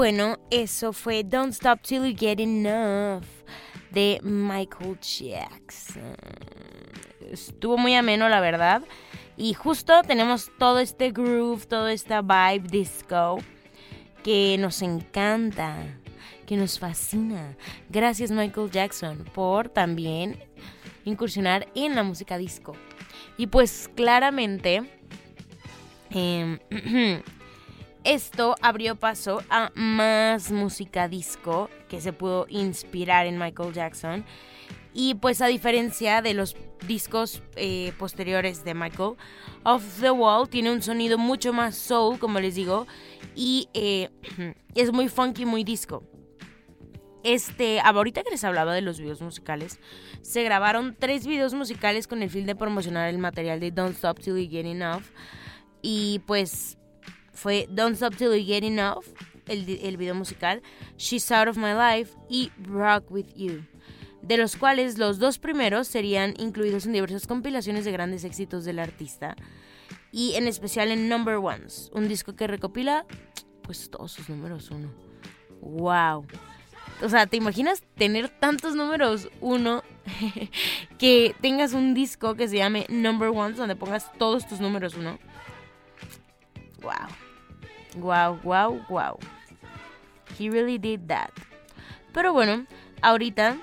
bueno, 0.00 0.38
eso 0.50 0.94
fue 0.94 1.22
Don't 1.22 1.52
Stop 1.52 1.82
Till 1.82 2.06
You 2.06 2.16
Get 2.16 2.40
Enough 2.40 3.22
de 3.90 4.18
Michael 4.22 4.98
Jackson. 4.98 6.16
Estuvo 7.30 7.76
muy 7.76 7.94
ameno, 7.94 8.26
la 8.30 8.40
verdad. 8.40 8.82
Y 9.36 9.52
justo 9.52 10.00
tenemos 10.00 10.50
todo 10.58 10.78
este 10.78 11.10
groove, 11.10 11.66
toda 11.66 11.92
esta 11.92 12.22
vibe 12.22 12.66
disco 12.70 13.40
que 14.24 14.56
nos 14.58 14.80
encanta, 14.80 15.76
que 16.46 16.56
nos 16.56 16.78
fascina. 16.78 17.54
Gracias 17.90 18.30
Michael 18.30 18.70
Jackson 18.70 19.26
por 19.34 19.68
también 19.68 20.42
incursionar 21.04 21.68
en 21.74 21.94
la 21.94 22.04
música 22.04 22.38
disco. 22.38 22.72
Y 23.36 23.48
pues 23.48 23.90
claramente 23.94 24.82
em, 26.08 26.58
esto 28.04 28.54
abrió 28.62 28.96
paso 28.96 29.42
a 29.50 29.70
más 29.74 30.50
música 30.50 31.08
disco 31.08 31.68
que 31.88 32.00
se 32.00 32.12
pudo 32.12 32.46
inspirar 32.48 33.26
en 33.26 33.38
Michael 33.38 33.72
Jackson. 33.72 34.24
Y 34.92 35.14
pues 35.14 35.40
a 35.40 35.46
diferencia 35.46 36.20
de 36.20 36.34
los 36.34 36.56
discos 36.86 37.42
eh, 37.56 37.92
posteriores 37.98 38.64
de 38.64 38.74
Michael, 38.74 39.14
Off 39.62 40.00
the 40.00 40.10
Wall 40.10 40.48
tiene 40.48 40.72
un 40.72 40.82
sonido 40.82 41.16
mucho 41.16 41.52
más 41.52 41.76
soul, 41.76 42.18
como 42.18 42.40
les 42.40 42.56
digo, 42.56 42.86
y 43.36 43.68
eh, 43.74 44.10
es 44.74 44.92
muy 44.92 45.08
funky, 45.08 45.44
muy 45.44 45.62
disco. 45.62 46.02
Este, 47.22 47.80
ahorita 47.80 48.22
que 48.22 48.30
les 48.30 48.42
hablaba 48.44 48.72
de 48.74 48.80
los 48.80 48.98
videos 48.98 49.20
musicales, 49.20 49.78
se 50.22 50.42
grabaron 50.42 50.96
tres 50.98 51.26
videos 51.26 51.52
musicales 51.54 52.08
con 52.08 52.22
el 52.22 52.30
fin 52.30 52.46
de 52.46 52.56
promocionar 52.56 53.10
el 53.10 53.18
material 53.18 53.60
de 53.60 53.70
Don't 53.70 53.94
Stop 53.94 54.18
Till 54.20 54.36
You 54.36 54.50
Get 54.50 54.66
Enough. 54.66 55.04
Y 55.82 56.20
pues 56.26 56.78
fue 57.40 57.66
Don't 57.70 57.94
Stop 57.94 58.16
Till 58.16 58.36
You 58.36 58.44
Get 58.44 58.64
Enough, 58.64 59.04
el, 59.46 59.68
el 59.82 59.96
video 59.96 60.14
musical, 60.14 60.62
She's 60.96 61.30
Out 61.32 61.48
of 61.48 61.56
My 61.56 61.72
Life 61.72 62.16
y 62.28 62.50
Rock 62.62 63.10
With 63.10 63.34
You 63.34 63.64
de 64.22 64.36
los 64.36 64.56
cuales 64.56 64.98
los 64.98 65.18
dos 65.18 65.38
primeros 65.38 65.88
serían 65.88 66.34
incluidos 66.38 66.86
en 66.86 66.92
diversas 66.92 67.26
compilaciones 67.26 67.84
de 67.84 67.92
grandes 67.92 68.24
éxitos 68.24 68.64
del 68.64 68.78
artista 68.78 69.34
y 70.12 70.34
en 70.34 70.46
especial 70.46 70.90
en 70.90 71.08
Number 71.08 71.36
Ones, 71.36 71.90
un 71.94 72.08
disco 72.08 72.34
que 72.36 72.46
recopila 72.46 73.06
pues 73.62 73.90
todos 73.90 74.12
sus 74.12 74.28
números 74.28 74.70
uno. 74.70 74.92
¡Wow! 75.60 76.26
O 77.02 77.08
sea, 77.08 77.26
¿te 77.26 77.36
imaginas 77.36 77.82
tener 77.94 78.28
tantos 78.28 78.74
números 78.74 79.28
uno 79.40 79.82
que 80.98 81.34
tengas 81.40 81.72
un 81.72 81.94
disco 81.94 82.34
que 82.34 82.48
se 82.48 82.56
llame 82.56 82.86
Number 82.88 83.28
Ones 83.28 83.56
donde 83.56 83.76
pongas 83.76 84.12
todos 84.18 84.46
tus 84.46 84.60
números 84.60 84.94
uno? 84.96 85.18
¡Wow! 86.82 87.29
¡Wow, 87.96 88.40
wow, 88.42 88.80
wow! 88.88 89.18
He 90.38 90.48
really 90.48 90.78
did 90.78 91.00
that. 91.08 91.30
Pero 92.12 92.32
bueno, 92.32 92.66
ahorita 93.02 93.56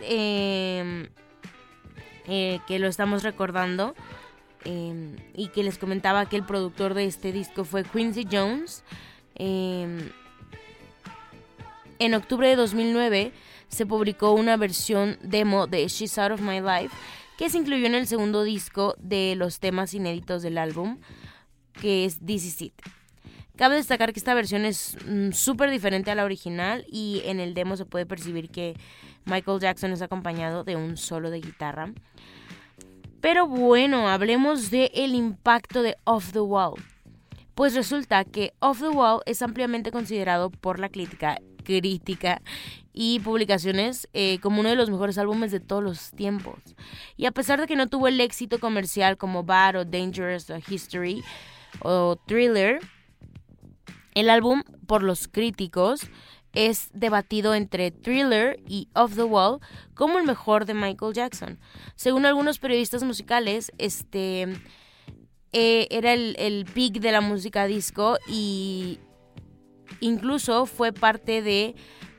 Em, 0.00 1.08
eh, 2.26 2.60
que 2.66 2.78
lo 2.78 2.88
estamos 2.88 3.22
recordando 3.22 3.94
em, 4.64 5.16
y 5.34 5.48
que 5.48 5.62
les 5.62 5.78
comentaba 5.78 6.26
que 6.26 6.36
el 6.36 6.44
productor 6.44 6.94
de 6.94 7.04
este 7.04 7.32
disco 7.32 7.64
fue 7.64 7.84
Quincy 7.84 8.26
Jones. 8.30 8.82
Em, 9.34 10.10
en 11.98 12.14
octubre 12.14 12.48
de 12.48 12.56
2009 12.56 13.32
se 13.68 13.86
publicó 13.86 14.32
una 14.32 14.56
versión 14.56 15.18
demo 15.22 15.66
de 15.66 15.86
She's 15.88 16.18
Out 16.18 16.32
of 16.32 16.40
My 16.40 16.60
Life 16.60 16.94
que 17.36 17.48
se 17.48 17.58
incluyó 17.58 17.86
en 17.86 17.94
el 17.94 18.06
segundo 18.06 18.42
disco 18.42 18.94
de 18.98 19.34
los 19.34 19.60
temas 19.60 19.94
inéditos 19.94 20.42
del 20.42 20.58
álbum, 20.58 20.98
que 21.72 22.04
es 22.04 22.18
This 22.18 22.44
Is 22.44 22.62
It. 22.62 22.99
Cabe 23.60 23.74
destacar 23.74 24.14
que 24.14 24.18
esta 24.18 24.32
versión 24.32 24.64
es 24.64 24.96
mm, 25.06 25.32
súper 25.32 25.70
diferente 25.70 26.10
a 26.10 26.14
la 26.14 26.24
original 26.24 26.86
y 26.90 27.20
en 27.26 27.40
el 27.40 27.52
demo 27.52 27.76
se 27.76 27.84
puede 27.84 28.06
percibir 28.06 28.48
que 28.48 28.74
Michael 29.26 29.60
Jackson 29.60 29.92
es 29.92 30.00
acompañado 30.00 30.64
de 30.64 30.76
un 30.76 30.96
solo 30.96 31.28
de 31.28 31.42
guitarra. 31.42 31.92
Pero 33.20 33.46
bueno, 33.46 34.08
hablemos 34.08 34.70
del 34.70 34.90
el 34.94 35.14
impacto 35.14 35.82
de 35.82 35.98
Off 36.04 36.32
the 36.32 36.40
Wall. 36.40 36.72
Pues 37.54 37.74
resulta 37.74 38.24
que 38.24 38.54
Off 38.60 38.80
the 38.80 38.88
Wall 38.88 39.20
es 39.26 39.42
ampliamente 39.42 39.90
considerado 39.90 40.48
por 40.48 40.78
la 40.78 40.88
crítica, 40.88 41.38
crítica 41.62 42.40
y 42.94 43.20
publicaciones 43.20 44.08
eh, 44.14 44.38
como 44.38 44.60
uno 44.60 44.70
de 44.70 44.76
los 44.76 44.88
mejores 44.88 45.18
álbumes 45.18 45.52
de 45.52 45.60
todos 45.60 45.84
los 45.84 46.12
tiempos. 46.12 46.56
Y 47.18 47.26
a 47.26 47.30
pesar 47.30 47.60
de 47.60 47.66
que 47.66 47.76
no 47.76 47.88
tuvo 47.88 48.08
el 48.08 48.22
éxito 48.22 48.58
comercial 48.58 49.18
como 49.18 49.44
Bad 49.44 49.76
o 49.76 49.84
Dangerous 49.84 50.48
o 50.48 50.56
History 50.66 51.22
o 51.82 52.16
Thriller, 52.26 52.80
el 54.14 54.30
álbum 54.30 54.62
por 54.86 55.02
los 55.02 55.28
críticos 55.28 56.02
es 56.52 56.90
debatido 56.92 57.54
entre 57.54 57.90
Thriller 57.90 58.60
y 58.66 58.88
Off 58.94 59.14
the 59.14 59.22
Wall 59.22 59.60
como 59.94 60.18
el 60.18 60.24
mejor 60.24 60.64
de 60.64 60.74
Michael 60.74 61.14
Jackson. 61.14 61.58
Según 61.94 62.26
algunos 62.26 62.58
periodistas 62.58 63.02
musicales, 63.02 63.72
este 63.78 64.48
eh, 65.52 65.86
era 65.90 66.12
el, 66.12 66.34
el 66.38 66.64
peak 66.64 66.94
de 67.00 67.12
la 67.12 67.20
música 67.20 67.66
disco 67.66 68.18
y 68.28 68.98
incluso 70.00 70.66
fue 70.66 70.92
parte 70.92 71.42
de 71.42 71.74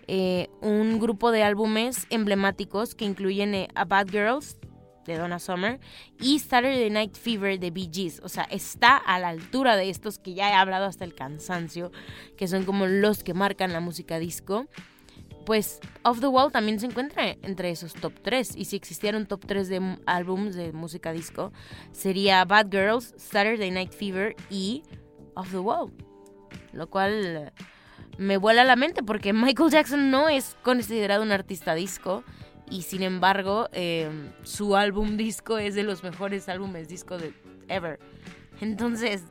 eh, 0.08 0.49
un 0.62 0.99
grupo 0.99 1.32
de 1.32 1.43
álbumes 1.43 2.06
emblemáticos 2.10 2.95
que 2.95 3.06
incluyen 3.06 3.56
eh, 3.56 3.67
A 3.75 3.86
Bad 3.86 4.10
Girls, 4.10 4.58
de 5.05 5.17
Donna 5.17 5.39
Summer 5.39 5.79
y 6.19 6.39
Saturday 6.39 6.89
Night 6.89 7.15
Fever 7.15 7.59
de 7.59 7.71
Bee 7.71 7.89
Gees. 7.91 8.19
O 8.23 8.29
sea, 8.29 8.43
está 8.43 8.97
a 8.97 9.19
la 9.19 9.29
altura 9.29 9.75
de 9.75 9.89
estos 9.89 10.19
que 10.19 10.33
ya 10.33 10.49
he 10.49 10.53
hablado 10.53 10.85
hasta 10.85 11.05
el 11.05 11.15
cansancio, 11.15 11.91
que 12.37 12.47
son 12.47 12.65
como 12.65 12.87
los 12.87 13.23
que 13.23 13.33
marcan 13.33 13.73
la 13.73 13.79
música 13.79 14.19
disco. 14.19 14.67
Pues 15.45 15.79
Off 16.03 16.19
the 16.19 16.27
Wall 16.27 16.51
también 16.51 16.79
se 16.79 16.85
encuentra 16.85 17.35
entre 17.41 17.71
esos 17.71 17.93
top 17.93 18.13
3. 18.21 18.55
Y 18.55 18.65
si 18.65 18.75
existiera 18.75 19.17
un 19.17 19.25
top 19.25 19.45
3 19.45 19.69
de 19.69 19.97
álbums 20.05 20.55
de 20.55 20.71
música 20.71 21.11
disco, 21.11 21.51
sería 21.91 22.45
Bad 22.45 22.67
Girls, 22.71 23.15
Saturday 23.17 23.71
Night 23.71 23.91
Fever 23.91 24.35
y 24.49 24.83
Off 25.33 25.51
the 25.51 25.59
Wall. 25.59 25.91
Lo 26.73 26.89
cual 26.89 27.51
me 28.17 28.37
vuela 28.37 28.63
la 28.63 28.75
mente 28.75 29.01
porque 29.01 29.33
Michael 29.33 29.71
Jackson 29.71 30.11
no 30.11 30.29
es 30.29 30.55
considerado 30.61 31.23
un 31.23 31.31
artista 31.31 31.73
disco 31.73 32.23
y 32.71 32.84
sin 32.84 33.03
embargo 33.03 33.67
em, 33.73 34.31
su 34.43 34.75
álbum 34.75 35.17
disco 35.17 35.57
es 35.57 35.75
de 35.75 35.84
los 35.84 36.03
mejores 36.03 36.49
álbumes 36.49 36.88
disco 36.88 37.17
de 37.17 37.34
ever. 37.67 37.99
Entonces, 38.62 39.23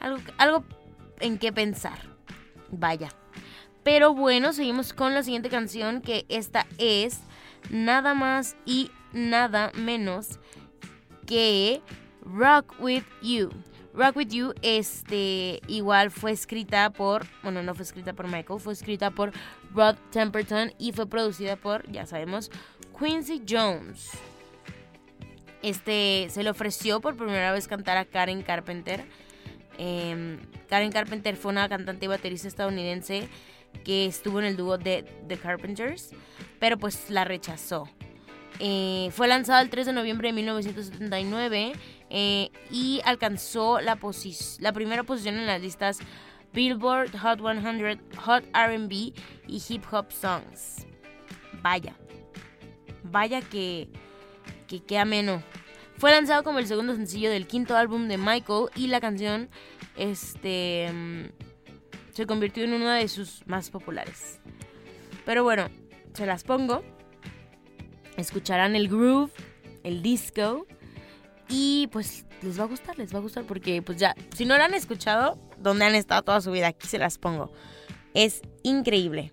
algo, 0.00 0.18
algo 0.38 0.64
en 1.20 1.38
qué 1.38 1.52
pensar. 1.52 1.98
Vaya. 2.70 3.10
Pero 3.84 4.14
bueno, 4.14 4.52
seguimos 4.52 4.92
con 4.92 5.14
la 5.14 5.22
siguiente 5.22 5.50
canción 5.50 6.00
que 6.00 6.24
esta 6.28 6.66
es 6.78 7.20
nada 7.70 8.14
más 8.14 8.56
y 8.64 8.90
nada 9.12 9.70
menos 9.74 10.38
que 11.26 11.82
Rock 12.22 12.74
With 12.80 13.04
You 13.22 13.50
Rock 13.98 14.16
With 14.16 14.28
You, 14.28 14.54
este, 14.62 15.60
igual 15.66 16.12
fue 16.12 16.30
escrita 16.30 16.90
por, 16.90 17.26
bueno, 17.42 17.64
no 17.64 17.74
fue 17.74 17.82
escrita 17.82 18.12
por 18.12 18.28
Michael, 18.28 18.60
fue 18.60 18.72
escrita 18.72 19.10
por 19.10 19.32
Rod 19.74 19.96
Temperton 20.10 20.72
y 20.78 20.92
fue 20.92 21.08
producida 21.08 21.56
por, 21.56 21.90
ya 21.90 22.06
sabemos, 22.06 22.50
Quincy 22.98 23.42
Jones. 23.48 24.10
Este, 25.62 26.28
se 26.30 26.42
le 26.42 26.50
ofreció 26.50 27.00
por 27.00 27.16
primera 27.16 27.52
vez 27.52 27.66
cantar 27.68 27.96
a 27.96 28.04
Karen 28.04 28.42
Carpenter. 28.42 29.04
Em, 29.76 30.38
Karen 30.68 30.92
Carpenter 30.92 31.36
fue 31.36 31.52
una 31.52 31.68
cantante 31.68 32.04
y 32.04 32.08
baterista 32.08 32.48
estadounidense 32.48 33.28
que 33.84 34.06
estuvo 34.06 34.38
en 34.40 34.46
el 34.46 34.56
dúo 34.56 34.78
de 34.78 35.04
The 35.26 35.36
Carpenters, 35.36 36.10
pero 36.58 36.78
pues 36.78 37.10
la 37.10 37.24
rechazó. 37.24 37.88
Eh, 38.60 39.10
fue 39.12 39.28
lanzado 39.28 39.62
el 39.62 39.70
3 39.70 39.86
de 39.86 39.92
noviembre 39.92 40.28
de 40.28 40.32
1979 40.32 41.72
eh, 42.10 42.50
y 42.70 43.00
alcanzó 43.04 43.80
la, 43.80 43.98
la 44.58 44.72
primera 44.72 45.04
posición 45.04 45.36
en 45.36 45.46
las 45.46 45.60
listas 45.60 46.00
Billboard 46.52 47.16
Hot 47.18 47.40
100, 47.40 48.00
Hot 48.16 48.44
RB 48.54 48.92
y 48.92 49.62
Hip 49.68 49.84
Hop 49.92 50.12
Songs. 50.12 50.86
Vaya, 51.62 51.96
vaya 53.04 53.40
que, 53.40 53.88
que, 54.66 54.98
ameno. 54.98 55.42
Fue 55.96 56.10
lanzado 56.10 56.44
como 56.44 56.58
el 56.58 56.66
segundo 56.66 56.94
sencillo 56.94 57.30
del 57.30 57.46
quinto 57.46 57.76
álbum 57.76 58.08
de 58.08 58.18
Michael 58.18 58.68
y 58.76 58.86
la 58.86 59.00
canción 59.00 59.50
este, 59.96 60.88
se 62.12 62.26
convirtió 62.26 62.64
en 62.64 62.74
una 62.74 62.96
de 62.96 63.08
sus 63.08 63.46
más 63.46 63.70
populares. 63.70 64.40
Pero 65.24 65.42
bueno, 65.42 65.68
se 66.14 66.26
las 66.26 66.44
pongo. 66.44 66.82
Escucharán 68.16 68.74
el 68.74 68.88
groove, 68.88 69.30
el 69.82 70.02
disco 70.02 70.66
y 71.48 71.88
pues 71.92 72.24
les 72.42 72.58
va 72.58 72.64
a 72.64 72.66
gustar, 72.66 72.98
les 72.98 73.14
va 73.14 73.18
a 73.18 73.22
gustar 73.22 73.44
porque 73.44 73.82
pues 73.82 73.98
ya, 73.98 74.14
si 74.34 74.44
no 74.44 74.56
la 74.56 74.66
han 74.66 74.74
escuchado, 74.74 75.38
donde 75.58 75.84
han 75.84 75.94
estado 75.94 76.22
toda 76.22 76.40
su 76.40 76.50
vida, 76.50 76.68
aquí 76.68 76.86
se 76.86 76.98
las 76.98 77.18
pongo. 77.18 77.52
Es 78.14 78.42
increíble. 78.62 79.32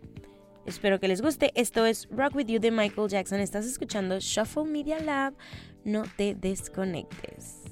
Espero 0.66 1.00
que 1.00 1.08
les 1.08 1.22
guste. 1.22 1.52
Esto 1.56 1.86
es 1.86 2.08
Rock 2.10 2.36
With 2.36 2.48
You 2.48 2.60
de 2.60 2.72
Michael 2.72 3.10
Jackson. 3.10 3.40
Estás 3.40 3.66
escuchando 3.66 4.18
Shuffle 4.20 4.66
Media 4.66 5.00
Lab. 5.00 5.36
No 5.84 6.04
te 6.18 6.34
desconectes. 6.34 7.65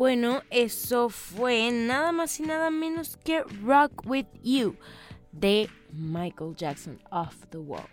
Bueno, 0.00 0.40
eso 0.48 1.10
fue 1.10 1.70
nada 1.70 2.10
más 2.10 2.40
y 2.40 2.44
nada 2.44 2.70
menos 2.70 3.18
que 3.18 3.42
Rock 3.62 4.06
With 4.06 4.28
You 4.42 4.74
de 5.30 5.68
Michael 5.92 6.56
Jackson 6.56 6.98
Off 7.10 7.36
the 7.50 7.58
Wall. 7.58 7.84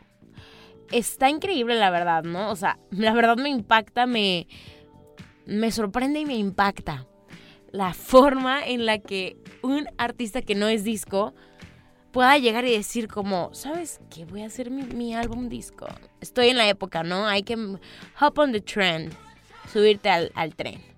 Está 0.93 1.30
increíble 1.30 1.76
la 1.76 1.89
verdad, 1.89 2.24
¿no? 2.24 2.50
O 2.50 2.56
sea, 2.56 2.80
la 2.91 3.12
verdad 3.12 3.36
me 3.36 3.50
impacta, 3.50 4.06
me, 4.06 4.48
me 5.46 5.70
sorprende 5.70 6.22
y 6.22 6.26
me 6.26 6.38
impacta 6.38 7.06
la 7.74 7.93
forma 7.93 8.65
en 8.65 8.86
la 8.86 9.00
que 9.00 9.36
un 9.62 9.89
artista 9.98 10.41
que 10.41 10.56
no 10.56 10.70
es 10.70 10.86
disco 10.86 11.36
pueda 12.13 12.38
llegar 12.38 12.63
y 12.63 12.72
decir 12.72 13.10
como, 13.10 13.54
¿sabes 13.54 14.00
qué? 14.10 14.24
Voy 14.24 14.43
a 14.43 14.46
hacer 14.46 14.72
mi, 14.72 14.84
mi 14.84 15.13
álbum 15.13 15.50
disco. 15.50 15.88
Estoy 16.22 16.48
en 16.48 16.58
la 16.58 16.70
época, 16.70 17.04
¿no? 17.04 17.28
Hay 17.28 17.43
que 17.43 17.56
hop 17.56 18.39
on 18.39 18.54
the 18.54 18.62
trend, 18.62 19.12
subirte 19.74 20.10
al, 20.10 20.32
al 20.36 20.56
tren 20.56 20.96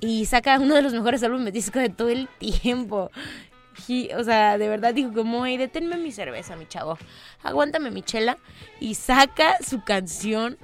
y 0.00 0.26
saca 0.26 0.58
uno 0.58 0.74
de 0.74 0.82
los 0.82 0.92
mejores 0.92 1.22
álbumes 1.22 1.52
disco 1.52 1.78
de 1.78 1.88
todo 1.88 2.08
el 2.08 2.28
tiempo. 2.38 3.10
Y, 3.86 4.10
o 4.12 4.24
sea, 4.24 4.58
de 4.58 4.68
verdad 4.68 4.94
dijo 4.94 5.12
como, 5.12 5.46
hey, 5.46 5.56
deténme 5.56 5.96
mi 5.96 6.12
cerveza, 6.12 6.56
mi 6.56 6.66
chavo. 6.66 6.98
Aguántame 7.42 7.90
mi 7.90 8.02
chela. 8.02 8.38
Y 8.80 8.94
saca 8.94 9.56
su 9.62 9.82
canción 9.82 10.58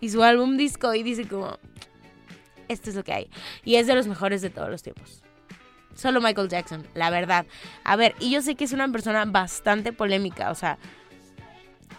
y 0.00 0.10
su 0.10 0.22
álbum 0.22 0.56
disco 0.56 0.92
y 0.94 1.02
dice 1.02 1.26
como, 1.28 1.58
esto 2.68 2.90
es 2.90 2.96
lo 2.96 3.04
que 3.04 3.12
hay. 3.12 3.30
Y 3.64 3.76
es 3.76 3.86
de 3.86 3.94
los 3.94 4.06
mejores 4.06 4.42
de 4.42 4.50
todos 4.50 4.68
los 4.68 4.82
tiempos. 4.82 5.22
Solo 5.94 6.20
Michael 6.20 6.48
Jackson, 6.48 6.86
la 6.94 7.10
verdad. 7.10 7.46
A 7.84 7.96
ver, 7.96 8.14
y 8.20 8.30
yo 8.30 8.42
sé 8.42 8.54
que 8.54 8.64
es 8.64 8.72
una 8.72 8.88
persona 8.88 9.24
bastante 9.24 9.92
polémica, 9.92 10.50
o 10.50 10.54
sea, 10.54 10.78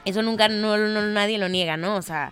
eso 0.05 0.21
nunca, 0.21 0.47
no, 0.49 0.77
nadie 0.77 1.39
lo 1.39 1.49
niega, 1.49 1.77
¿no? 1.77 1.95
O 1.95 2.01
sea, 2.03 2.31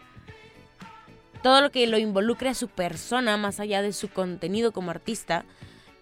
todo 1.46 1.62
lo 1.62 1.70
que 1.70 1.86
lo 1.86 2.00
involucre 2.00 2.50
a 2.50 2.56
su 2.56 2.70
persona, 2.70 3.38
más 3.38 3.60
allá 3.60 3.84
de 3.84 3.94
su 3.94 4.10
contenido 4.10 4.72
como 4.72 4.90
artista, 4.90 5.46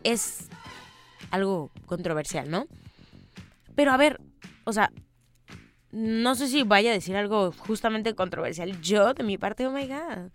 es 0.01 0.47
algo 1.31 1.69
controversial, 1.85 2.49
¿no? 2.49 2.65
Pero 3.75 3.91
a 3.91 3.97
ver, 3.97 4.21
o 4.63 4.71
sea, 4.71 4.89
no 5.91 6.35
sé 6.35 6.47
si 6.47 6.63
vaya 6.63 6.91
a 6.91 6.93
decir 6.93 7.17
algo 7.17 7.51
justamente 7.51 8.15
controversial. 8.15 8.79
Yo, 8.79 9.13
de 9.13 9.25
mi 9.25 9.37
parte, 9.37 9.67
oh 9.67 9.71
my 9.71 9.85
god. 9.85 10.31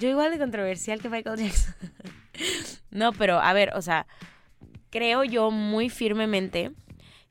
Yo 0.00 0.08
igual 0.08 0.30
de 0.30 0.38
controversial 0.38 1.02
que 1.02 1.10
Michael 1.10 1.40
Jackson. 1.40 1.74
no, 2.90 3.12
pero 3.12 3.40
a 3.40 3.52
ver, 3.52 3.74
o 3.74 3.82
sea, 3.82 4.06
creo 4.88 5.24
yo 5.24 5.50
muy 5.50 5.90
firmemente 5.90 6.72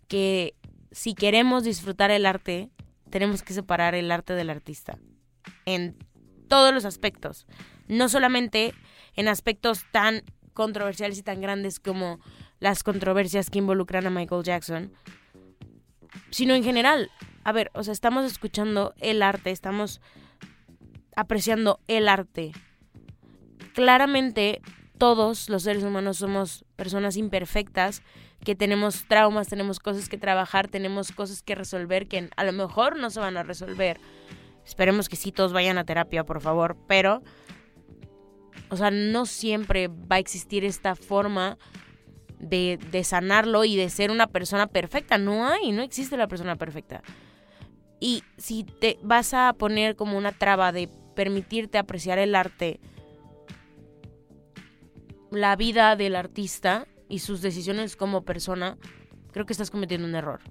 que 0.07 0.53
si 0.91 1.15
queremos 1.15 1.63
disfrutar 1.63 2.11
el 2.11 2.27
arte, 2.27 2.69
tenemos 3.09 3.41
que 3.41 3.55
separar 3.55 3.95
el 3.95 4.11
arte 4.11 4.33
del 4.33 4.51
artista. 4.51 4.99
En 5.65 5.97
todos 6.47 6.73
los 6.73 6.85
aspectos. 6.85 7.47
No 7.87 8.09
solamente 8.09 8.73
en 9.15 9.27
aspectos 9.27 9.85
tan 9.91 10.23
controversiales 10.53 11.17
y 11.17 11.23
tan 11.23 11.41
grandes 11.41 11.79
como 11.79 12.19
las 12.59 12.83
controversias 12.83 13.49
que 13.49 13.59
involucran 13.59 14.07
a 14.07 14.09
Michael 14.09 14.43
Jackson, 14.43 14.91
sino 16.31 16.55
en 16.55 16.63
general. 16.63 17.11
A 17.43 17.51
ver, 17.51 17.71
o 17.73 17.83
sea, 17.83 17.93
estamos 17.93 18.25
escuchando 18.25 18.93
el 18.99 19.21
arte, 19.21 19.51
estamos 19.51 20.01
apreciando 21.15 21.79
el 21.87 22.07
arte. 22.07 22.51
Claramente 23.73 24.61
todos 24.97 25.49
los 25.49 25.63
seres 25.63 25.83
humanos 25.83 26.17
somos 26.17 26.65
personas 26.75 27.17
imperfectas, 27.17 28.01
que 28.43 28.55
tenemos 28.55 29.05
traumas, 29.07 29.47
tenemos 29.47 29.79
cosas 29.79 30.09
que 30.09 30.17
trabajar, 30.17 30.67
tenemos 30.67 31.11
cosas 31.11 31.41
que 31.41 31.55
resolver 31.55 32.07
que 32.07 32.29
a 32.35 32.43
lo 32.43 32.53
mejor 32.53 32.97
no 32.97 33.09
se 33.09 33.19
van 33.19 33.37
a 33.37 33.43
resolver. 33.43 33.99
Esperemos 34.67 35.07
que 35.07 35.15
sí 35.15 35.31
todos 35.31 35.53
vayan 35.53 35.77
a 35.77 35.85
terapia, 35.85 36.25
por 36.25 36.41
favor, 36.41 36.75
pero, 36.87 37.23
o 38.69 38.75
sea, 38.75 38.91
no 38.91 39.25
siempre 39.25 39.87
va 39.87 40.17
a 40.17 40.19
existir 40.19 40.65
esta 40.65 40.93
forma 40.93 41.57
de, 42.37 42.77
de 42.91 43.05
sanarlo 43.05 43.63
y 43.63 43.77
de 43.77 43.89
ser 43.89 44.11
una 44.11 44.27
persona 44.27 44.67
perfecta. 44.67 45.17
No 45.17 45.47
hay, 45.47 45.71
no 45.71 45.83
existe 45.83 46.17
la 46.17 46.27
persona 46.27 46.57
perfecta. 46.57 47.01
Y 48.01 48.23
si 48.35 48.65
te 48.65 48.99
vas 49.01 49.33
a 49.33 49.53
poner 49.53 49.95
como 49.95 50.17
una 50.17 50.33
traba 50.33 50.73
de 50.73 50.89
permitirte 51.15 51.77
apreciar 51.77 52.19
el 52.19 52.35
arte, 52.35 52.81
la 55.31 55.55
vida 55.55 55.95
del 55.95 56.17
artista 56.17 56.87
y 57.07 57.19
sus 57.19 57.41
decisiones 57.41 57.95
como 57.95 58.25
persona, 58.25 58.77
creo 59.31 59.45
que 59.45 59.53
estás 59.53 59.71
cometiendo 59.71 60.05
un 60.05 60.15
error. 60.15 60.41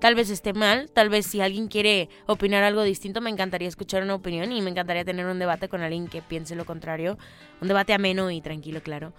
Tal 0.00 0.14
vez 0.14 0.30
esté 0.30 0.54
mal, 0.54 0.90
tal 0.90 1.10
vez 1.10 1.26
si 1.26 1.42
alguien 1.42 1.68
quiere 1.68 2.08
opinar 2.26 2.64
algo 2.64 2.82
distinto, 2.82 3.20
me 3.20 3.28
encantaría 3.28 3.68
escuchar 3.68 4.02
una 4.02 4.14
opinión 4.14 4.50
y 4.50 4.62
me 4.62 4.70
encantaría 4.70 5.04
tener 5.04 5.26
un 5.26 5.38
debate 5.38 5.68
con 5.68 5.82
alguien 5.82 6.08
que 6.08 6.22
piense 6.22 6.56
lo 6.56 6.64
contrario. 6.64 7.18
Un 7.60 7.68
debate 7.68 7.92
ameno 7.92 8.30
y 8.30 8.40
tranquilo, 8.40 8.82
claro. 8.82 9.12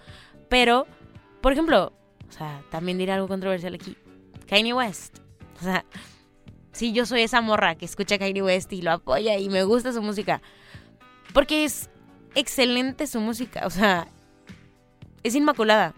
Pero, 0.48 0.88
por 1.40 1.52
ejemplo, 1.52 1.92
o 2.28 2.32
sea, 2.32 2.62
también 2.70 2.98
diré 2.98 3.12
algo 3.12 3.28
controversial 3.28 3.74
aquí. 3.74 3.96
Kanye 4.48 4.74
West. 4.74 5.18
O 5.60 5.62
sea, 5.62 5.84
sí, 6.72 6.92
yo 6.92 7.06
soy 7.06 7.22
esa 7.22 7.40
morra 7.40 7.76
que 7.76 7.84
escucha 7.84 8.16
a 8.16 8.18
Kanye 8.18 8.42
West 8.42 8.72
y 8.72 8.82
lo 8.82 8.90
apoya 8.90 9.38
y 9.38 9.48
me 9.48 9.62
gusta 9.62 9.92
su 9.92 10.02
música. 10.02 10.42
Porque 11.32 11.64
es 11.64 11.90
excelente 12.34 13.06
su 13.06 13.20
música. 13.20 13.66
O 13.66 13.70
sea, 13.70 14.08
es 15.22 15.36
inmaculada. 15.36 15.94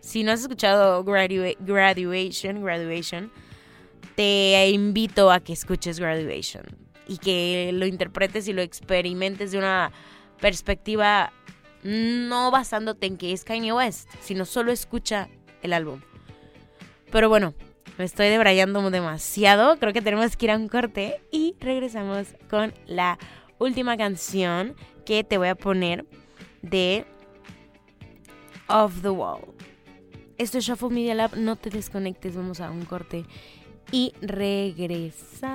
Si 0.00 0.22
no 0.22 0.30
has 0.30 0.40
escuchado 0.40 1.02
Graduation, 1.02 2.62
Graduation 2.62 3.32
te 4.14 4.68
invito 4.70 5.30
a 5.30 5.40
que 5.40 5.52
escuches 5.52 6.00
Graduation 6.00 6.64
y 7.06 7.18
que 7.18 7.70
lo 7.72 7.86
interpretes 7.86 8.48
y 8.48 8.52
lo 8.52 8.62
experimentes 8.62 9.52
de 9.52 9.58
una 9.58 9.92
perspectiva 10.40 11.32
no 11.82 12.50
basándote 12.50 13.06
en 13.06 13.16
que 13.16 13.32
es 13.32 13.44
Kanye 13.44 13.72
West, 13.72 14.10
sino 14.20 14.44
solo 14.44 14.72
escucha 14.72 15.28
el 15.62 15.72
álbum. 15.72 16.00
Pero 17.10 17.28
bueno, 17.28 17.54
me 17.96 18.04
estoy 18.04 18.28
debrayando 18.28 18.90
demasiado. 18.90 19.78
Creo 19.78 19.92
que 19.92 20.02
tenemos 20.02 20.36
que 20.36 20.46
ir 20.46 20.50
a 20.50 20.56
un 20.56 20.68
corte 20.68 21.20
y 21.32 21.56
regresamos 21.60 22.28
con 22.50 22.74
la 22.86 23.18
última 23.58 23.96
canción 23.96 24.74
que 25.04 25.24
te 25.24 25.38
voy 25.38 25.48
a 25.48 25.54
poner 25.54 26.04
de 26.62 27.06
Off 28.68 29.00
the 29.02 29.10
Wall. 29.10 29.40
Esto 30.36 30.58
es 30.58 30.64
Shuffle 30.64 30.90
Media 30.90 31.14
Lab, 31.14 31.36
no 31.36 31.56
te 31.56 31.70
desconectes, 31.70 32.36
vamos 32.36 32.60
a 32.60 32.70
un 32.70 32.84
corte 32.84 33.24
y 33.90 34.12
regresamos. 34.20 35.48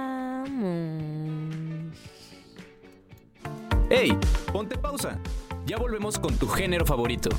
¡Hey! 3.90 4.18
Ponte 4.52 4.78
pausa. 4.78 5.20
Ya 5.66 5.78
volvemos 5.78 6.20
con 6.20 6.36
tu 6.38 6.48
género 6.48 6.86
favorito. 6.86 7.30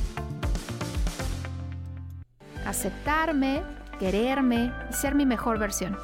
Aceptarme, 2.64 3.62
quererme 3.98 4.72
y 4.90 4.92
ser 4.94 5.14
mi 5.14 5.26
mejor 5.26 5.58
versión. 5.58 5.98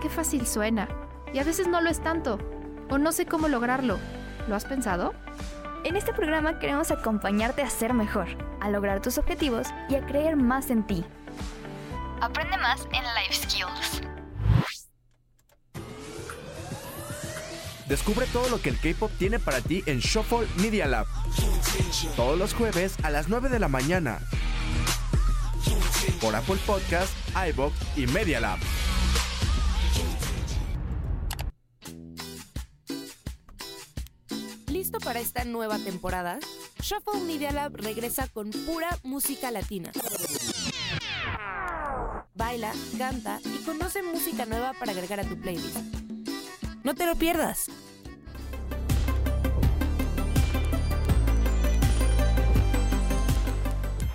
Qué 0.00 0.08
fácil 0.08 0.46
suena. 0.46 0.88
Y 1.32 1.38
a 1.38 1.44
veces 1.44 1.66
no 1.66 1.80
lo 1.80 1.90
es 1.90 2.00
tanto. 2.00 2.38
O 2.90 2.98
no 2.98 3.12
sé 3.12 3.26
cómo 3.26 3.48
lograrlo. 3.48 3.98
¿Lo 4.48 4.54
has 4.54 4.64
pensado? 4.64 5.14
En 5.84 5.96
este 5.96 6.12
programa 6.12 6.58
queremos 6.58 6.90
acompañarte 6.90 7.62
a 7.62 7.70
ser 7.70 7.94
mejor, 7.94 8.28
a 8.60 8.70
lograr 8.70 9.00
tus 9.00 9.18
objetivos 9.18 9.68
y 9.88 9.96
a 9.96 10.06
creer 10.06 10.36
más 10.36 10.70
en 10.70 10.86
ti. 10.86 11.04
Aprende 12.20 12.56
más 12.58 12.86
en 12.92 13.02
Life 13.14 13.34
Skills. 13.34 14.07
Descubre 17.88 18.26
todo 18.26 18.50
lo 18.50 18.60
que 18.60 18.68
el 18.68 18.78
K-pop 18.78 19.10
tiene 19.18 19.38
para 19.38 19.62
ti 19.62 19.82
en 19.86 20.00
Shuffle 20.00 20.46
Media 20.56 20.86
Lab. 20.86 21.06
Todos 22.16 22.38
los 22.38 22.52
jueves 22.52 22.96
a 23.02 23.10
las 23.10 23.28
9 23.28 23.48
de 23.48 23.58
la 23.58 23.68
mañana. 23.68 24.20
Por 26.20 26.36
Apple 26.36 26.58
Podcast, 26.66 27.10
iBox 27.48 27.74
y 27.96 28.06
Media 28.08 28.40
Lab. 28.40 28.58
¿Listo 34.66 34.98
para 35.00 35.20
esta 35.20 35.44
nueva 35.44 35.78
temporada? 35.78 36.38
Shuffle 36.82 37.22
Media 37.22 37.52
Lab 37.52 37.74
regresa 37.74 38.28
con 38.28 38.50
pura 38.50 38.98
música 39.02 39.50
latina. 39.50 39.92
Baila, 42.34 42.72
canta 42.98 43.40
y 43.44 43.64
conoce 43.64 44.02
música 44.02 44.44
nueva 44.44 44.74
para 44.74 44.92
agregar 44.92 45.20
a 45.20 45.24
tu 45.24 45.40
playlist. 45.40 46.07
No 46.88 46.94
te 46.94 47.04
lo 47.04 47.14
pierdas. 47.16 47.66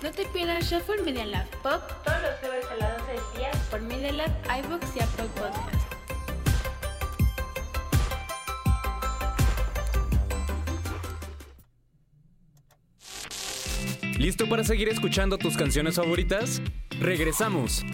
No 0.02 0.10
te 0.10 0.26
pierdas 0.32 0.68
Shuffle 0.68 1.02
Media 1.04 1.24
Lab 1.24 1.46
Pop 1.62 1.80
todos 2.04 2.20
los 2.22 2.34
jueves 2.40 2.66
a 2.72 2.74
las 2.74 2.98
12 2.98 3.12
del 3.12 3.20
día 3.38 3.50
por 3.70 3.80
Media 3.82 4.12
Lab, 4.14 4.32
iVoox 4.64 4.96
y 4.96 5.00
Apple 5.00 5.28
Podcast. 5.36 5.84
¿Listo 14.18 14.48
para 14.48 14.64
seguir 14.64 14.88
escuchando 14.88 15.38
tus 15.38 15.56
canciones 15.56 15.94
favoritas? 15.94 16.60
Regresamos. 16.98 17.84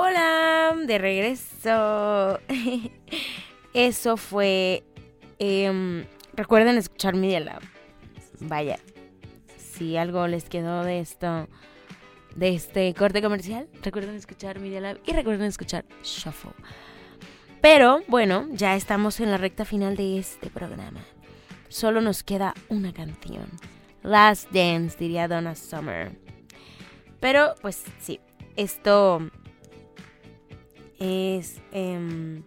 Hola, 0.00 0.76
de 0.86 0.96
regreso. 0.96 2.38
Eso 3.74 4.16
fue... 4.16 4.84
em, 5.40 6.04
recuerden 6.34 6.78
escuchar 6.78 7.16
Media 7.16 7.40
Lab. 7.40 7.62
Vaya, 8.38 8.78
si 9.56 9.96
algo 9.96 10.28
les 10.28 10.48
quedó 10.48 10.84
de 10.84 11.00
esto, 11.00 11.48
de 12.36 12.54
este 12.54 12.94
corte 12.94 13.20
comercial, 13.20 13.68
recuerden 13.82 14.14
escuchar 14.14 14.60
Media 14.60 14.80
Lab 14.80 15.00
y 15.04 15.12
recuerden 15.14 15.48
escuchar 15.48 15.84
Shuffle. 16.04 16.52
Pero 17.60 18.00
bueno, 18.06 18.46
ya 18.52 18.76
estamos 18.76 19.18
en 19.18 19.32
la 19.32 19.36
recta 19.36 19.64
final 19.64 19.96
de 19.96 20.18
este 20.18 20.48
programa. 20.48 21.00
Solo 21.68 22.00
nos 22.00 22.22
queda 22.22 22.54
una 22.68 22.92
canción. 22.92 23.48
Last 24.04 24.48
Dance, 24.52 24.96
diría 24.96 25.26
Donna 25.26 25.56
Summer. 25.56 26.12
Pero 27.18 27.56
pues 27.60 27.82
sí, 27.98 28.20
esto 28.54 29.28
es 30.98 31.60
em, 31.72 32.42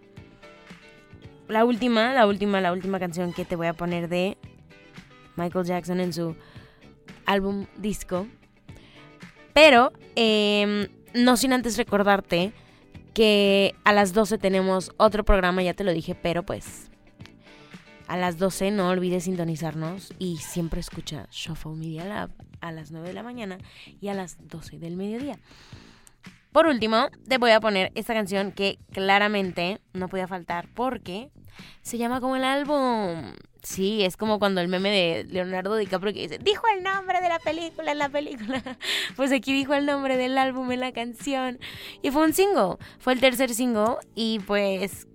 la 1.47 1.65
última, 1.65 2.13
la 2.13 2.27
última, 2.27 2.61
la 2.61 2.71
última 2.71 2.99
canción 2.99 3.33
que 3.33 3.45
te 3.45 3.55
voy 3.55 3.67
a 3.67 3.73
poner 3.73 4.07
de 4.07 4.37
Michael 5.35 5.65
Jackson 5.65 5.99
en 5.99 6.13
su 6.13 6.35
álbum 7.25 7.65
disco. 7.77 8.27
Pero 9.53 9.91
em, 10.15 10.87
no 11.13 11.37
sin 11.37 11.53
antes 11.53 11.77
recordarte 11.77 12.53
que 13.13 13.75
a 13.83 13.93
las 13.93 14.13
12 14.13 14.37
tenemos 14.37 14.91
otro 14.97 15.25
programa, 15.25 15.61
ya 15.61 15.73
te 15.73 15.83
lo 15.83 15.91
dije, 15.91 16.15
pero 16.15 16.43
pues 16.43 16.89
a 18.07 18.17
las 18.17 18.37
12 18.37 18.71
no 18.71 18.89
olvides 18.89 19.25
sintonizarnos 19.25 20.13
y 20.19 20.37
siempre 20.37 20.79
escucha 20.79 21.27
Shuffle 21.31 21.75
Media 21.75 22.05
Lab 22.05 22.31
a 22.59 22.71
las 22.71 22.91
9 22.91 23.07
de 23.07 23.13
la 23.13 23.23
mañana 23.23 23.57
y 23.99 24.07
a 24.09 24.13
las 24.13 24.37
12 24.47 24.79
del 24.79 24.95
mediodía. 24.95 25.39
Por 26.51 26.67
último, 26.67 27.09
te 27.27 27.37
voy 27.37 27.51
a 27.51 27.61
poner 27.61 27.91
esta 27.95 28.13
canción 28.13 28.51
que 28.51 28.77
claramente 28.91 29.79
no 29.93 30.09
podía 30.09 30.27
faltar 30.27 30.67
porque 30.73 31.29
se 31.81 31.97
llama 31.97 32.19
como 32.19 32.35
el 32.35 32.43
álbum. 32.43 33.33
Sí, 33.63 34.03
es 34.03 34.17
como 34.17 34.39
cuando 34.39 34.59
el 34.59 34.67
meme 34.67 34.89
de 34.89 35.23
Leonardo 35.25 35.75
DiCaprio 35.75 36.13
que 36.13 36.21
dice, 36.21 36.39
dijo 36.39 36.63
el 36.75 36.83
nombre 36.83 37.21
de 37.21 37.29
la 37.29 37.39
película 37.39 37.91
en 37.91 37.99
la 37.99 38.09
película. 38.09 38.61
Pues 39.15 39.31
aquí 39.31 39.53
dijo 39.53 39.73
el 39.73 39.85
nombre 39.85 40.17
del 40.17 40.37
álbum 40.37 40.71
en 40.71 40.79
la 40.79 40.91
canción. 40.91 41.59
Y 42.01 42.11
fue 42.11 42.23
un 42.23 42.33
single, 42.33 42.77
fue 42.99 43.13
el 43.13 43.19
tercer 43.19 43.53
single 43.53 43.97
y 44.15 44.39
pues 44.39 45.07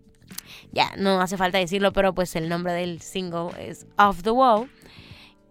ya, 0.73 0.93
no 0.97 1.21
hace 1.21 1.37
falta 1.37 1.59
decirlo, 1.59 1.93
pero 1.93 2.15
pues 2.15 2.37
el 2.37 2.49
nombre 2.49 2.73
del 2.73 3.01
single 3.01 3.49
es 3.59 3.87
Off 3.99 4.23
the 4.23 4.31
Wall. 4.31 4.71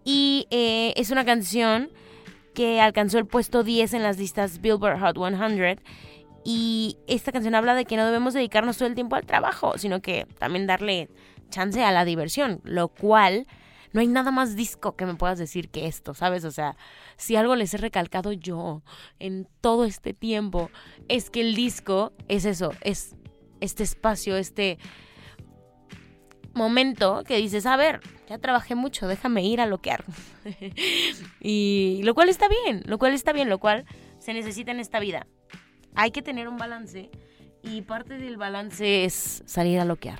Y 0.04 0.46
eh, 0.50 0.94
es 0.96 1.10
una 1.10 1.24
canción 1.24 1.90
que 2.56 2.80
alcanzó 2.80 3.18
el 3.18 3.26
puesto 3.26 3.62
10 3.62 3.92
en 3.92 4.02
las 4.02 4.18
listas 4.18 4.62
Billboard 4.62 4.98
Hot 4.98 5.18
100. 5.18 5.78
Y 6.42 6.96
esta 7.06 7.30
canción 7.30 7.54
habla 7.54 7.74
de 7.74 7.84
que 7.84 7.96
no 7.96 8.06
debemos 8.06 8.32
dedicarnos 8.32 8.78
todo 8.78 8.88
el 8.88 8.94
tiempo 8.94 9.14
al 9.14 9.26
trabajo, 9.26 9.76
sino 9.76 10.00
que 10.00 10.26
también 10.38 10.66
darle 10.66 11.10
chance 11.50 11.84
a 11.84 11.92
la 11.92 12.06
diversión, 12.06 12.62
lo 12.64 12.88
cual 12.88 13.46
no 13.92 14.00
hay 14.00 14.06
nada 14.06 14.30
más 14.30 14.56
disco 14.56 14.96
que 14.96 15.04
me 15.04 15.16
puedas 15.16 15.38
decir 15.38 15.68
que 15.68 15.86
esto, 15.86 16.14
¿sabes? 16.14 16.46
O 16.46 16.50
sea, 16.50 16.76
si 17.18 17.36
algo 17.36 17.56
les 17.56 17.74
he 17.74 17.76
recalcado 17.76 18.32
yo 18.32 18.82
en 19.18 19.46
todo 19.60 19.84
este 19.84 20.14
tiempo, 20.14 20.70
es 21.08 21.28
que 21.28 21.42
el 21.42 21.54
disco 21.54 22.14
es 22.26 22.46
eso, 22.46 22.72
es 22.80 23.16
este 23.60 23.82
espacio, 23.82 24.38
este 24.38 24.78
momento 26.56 27.22
que 27.24 27.36
dices, 27.36 27.66
a 27.66 27.76
ver, 27.76 28.00
ya 28.28 28.38
trabajé 28.38 28.74
mucho, 28.74 29.06
déjame 29.06 29.44
ir 29.44 29.60
a 29.60 29.66
loquear. 29.66 30.04
y 31.40 32.00
lo 32.02 32.14
cual 32.14 32.28
está 32.28 32.48
bien, 32.48 32.82
lo 32.86 32.98
cual 32.98 33.12
está 33.12 33.32
bien, 33.32 33.48
lo 33.48 33.58
cual 33.58 33.84
se 34.18 34.32
necesita 34.34 34.72
en 34.72 34.80
esta 34.80 34.98
vida. 34.98 35.26
Hay 35.94 36.10
que 36.10 36.22
tener 36.22 36.48
un 36.48 36.58
balance 36.58 37.10
y 37.62 37.82
parte 37.82 38.18
del 38.18 38.36
balance 38.36 39.04
es 39.04 39.42
salir 39.46 39.78
a 39.78 39.84
loquear. 39.84 40.18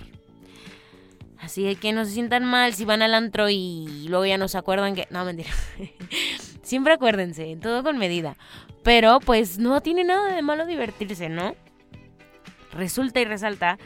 Así 1.39 1.77
que 1.77 1.93
no 1.93 2.05
se 2.05 2.13
sientan 2.13 2.45
mal 2.45 2.73
si 2.75 2.85
van 2.85 3.03
al 3.03 3.15
antro 3.15 3.49
y 3.51 4.07
luego 4.09 4.25
ya 4.25 4.39
no 4.39 4.49
se 4.49 4.59
acuerdan 4.59 4.95
que... 4.95 5.07
No, 5.11 5.25
mentira. 5.25 5.51
Siempre 6.63 6.95
acuérdense, 6.95 7.57
todo 7.61 7.83
con 7.83 7.99
medida. 7.99 8.37
Pero 8.83 9.21
pues 9.21 9.59
no 9.59 9.81
tiene 9.81 10.05
nada 10.05 10.35
de 10.35 10.43
malo 10.43 10.67
divertirse, 10.67 11.29
¿no? 11.29 11.55
Resulta 12.73 13.21
y 13.21 13.25
resalta 13.25 13.79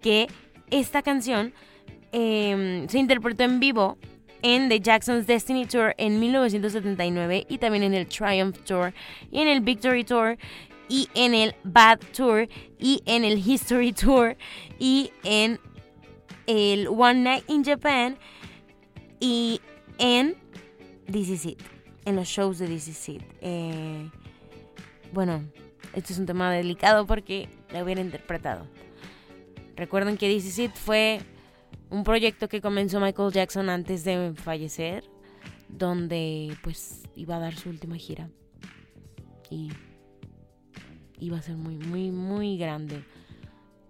que 0.00 0.26
esta 0.70 1.02
canción 1.02 1.54
Em, 2.18 2.88
se 2.88 2.98
interpretó 2.98 3.44
en 3.44 3.60
vivo 3.60 3.98
en 4.40 4.70
The 4.70 4.80
Jackson's 4.80 5.26
Destiny 5.26 5.66
Tour 5.66 5.94
en 5.98 6.18
1979 6.18 7.44
y 7.46 7.58
también 7.58 7.82
en 7.82 7.92
el 7.92 8.06
Triumph 8.06 8.56
Tour 8.64 8.94
y 9.30 9.40
en 9.40 9.48
el 9.48 9.60
Victory 9.60 10.02
Tour 10.02 10.38
y 10.88 11.10
en 11.12 11.34
el 11.34 11.54
Bad 11.62 11.98
Tour 12.16 12.48
y 12.78 13.02
en 13.04 13.26
el 13.26 13.46
History 13.46 13.92
Tour 13.92 14.34
y 14.78 15.10
en 15.24 15.60
el 16.46 16.88
One 16.88 17.20
Night 17.20 17.44
in 17.48 17.62
Japan 17.62 18.16
y 19.20 19.60
en 19.98 20.36
DC 21.08 21.58
en 22.06 22.16
los 22.16 22.28
shows 22.28 22.58
de 22.58 22.66
DC 22.66 23.18
eh, 23.42 24.08
bueno, 25.12 25.44
este 25.92 26.14
es 26.14 26.18
un 26.18 26.24
tema 26.24 26.50
delicado 26.50 27.06
porque 27.06 27.50
la 27.70 27.84
hubiera 27.84 28.00
interpretado. 28.00 28.66
Recuerden 29.76 30.16
que 30.16 30.28
DC 30.30 30.70
fue 30.70 31.20
un 31.96 32.04
proyecto 32.04 32.46
que 32.48 32.60
comenzó 32.60 33.00
Michael 33.00 33.32
Jackson 33.32 33.70
antes 33.70 34.04
de 34.04 34.34
fallecer, 34.34 35.04
donde 35.70 36.54
pues 36.62 37.02
iba 37.14 37.36
a 37.36 37.38
dar 37.38 37.54
su 37.54 37.70
última 37.70 37.96
gira. 37.96 38.28
Y 39.48 39.70
iba 41.18 41.38
a 41.38 41.42
ser 41.42 41.56
muy, 41.56 41.78
muy, 41.78 42.10
muy 42.10 42.58
grande. 42.58 43.02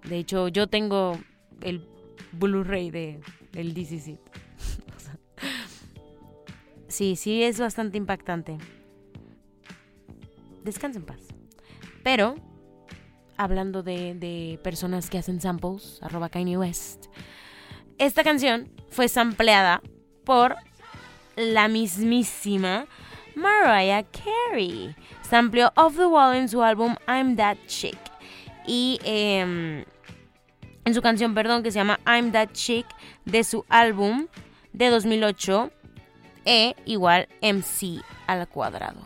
De 0.08 0.18
hecho, 0.18 0.46
yo 0.46 0.68
tengo 0.68 1.18
el 1.62 1.84
Blu-ray 2.30 2.92
de, 2.92 3.20
del 3.50 3.74
DC 3.74 3.98
sí, 6.86 7.16
sí, 7.16 7.42
es 7.42 7.58
bastante 7.58 7.98
impactante. 7.98 8.56
Descansa 10.62 11.00
en 11.00 11.06
paz. 11.06 11.20
Pero, 12.04 12.36
hablando 13.36 13.82
de, 13.82 14.14
de 14.14 14.60
personas 14.62 15.10
que 15.10 15.18
hacen 15.18 15.40
samples, 15.40 15.98
arroba 16.02 16.28
Kanye 16.28 16.56
West. 16.56 17.06
Esta 17.98 18.22
canción 18.22 18.70
fue 18.90 19.08
sampleada 19.08 19.80
por 20.24 20.56
la 21.34 21.68
mismísima 21.68 22.86
Mariah 23.34 24.04
Carey. 24.04 24.94
Sampleó 25.22 25.72
Off 25.76 25.96
the 25.96 26.04
Wall 26.04 26.36
en 26.36 26.48
su 26.48 26.62
álbum 26.62 26.94
I'm 27.08 27.36
That 27.36 27.56
Chick. 27.66 27.98
Y 28.66 28.98
em, 29.02 29.84
en 30.84 30.94
su 30.94 31.00
canción, 31.00 31.34
perdón, 31.34 31.62
que 31.62 31.70
se 31.70 31.78
llama 31.78 31.98
I'm 32.06 32.32
That 32.32 32.50
Chick, 32.52 32.86
de 33.24 33.44
su 33.44 33.64
álbum 33.68 34.26
de 34.72 34.90
2008, 34.90 35.70
E 36.44 36.76
igual 36.84 37.28
MC 37.40 38.02
al 38.26 38.46
cuadrado. 38.46 39.00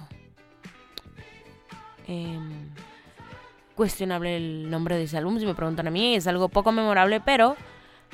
Em, 2.09 2.70
cuestionable 3.76 4.36
el 4.36 4.68
nombre 4.68 4.97
de 4.97 5.05
ese 5.05 5.16
álbum, 5.16 5.38
si 5.38 5.47
me 5.47 5.55
preguntan 5.55 5.86
a 5.86 5.91
mí, 5.91 6.16
es 6.16 6.26
algo 6.26 6.49
poco 6.49 6.72
memorable, 6.72 7.20
pero 7.20 7.57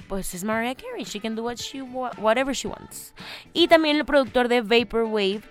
pues 0.08 0.34
es 0.34 0.44
Mariah 0.44 0.74
Carey. 0.74 1.04
She 1.04 1.20
can 1.20 1.34
do 1.34 1.42
what 1.42 1.56
she 1.56 1.82
whatever 1.82 2.54
she 2.54 2.68
wants. 2.68 3.14
Y 3.52 3.68
también 3.68 3.96
el 3.96 4.04
productor 4.04 4.48
de 4.48 4.60
Vaporwave 4.60 5.42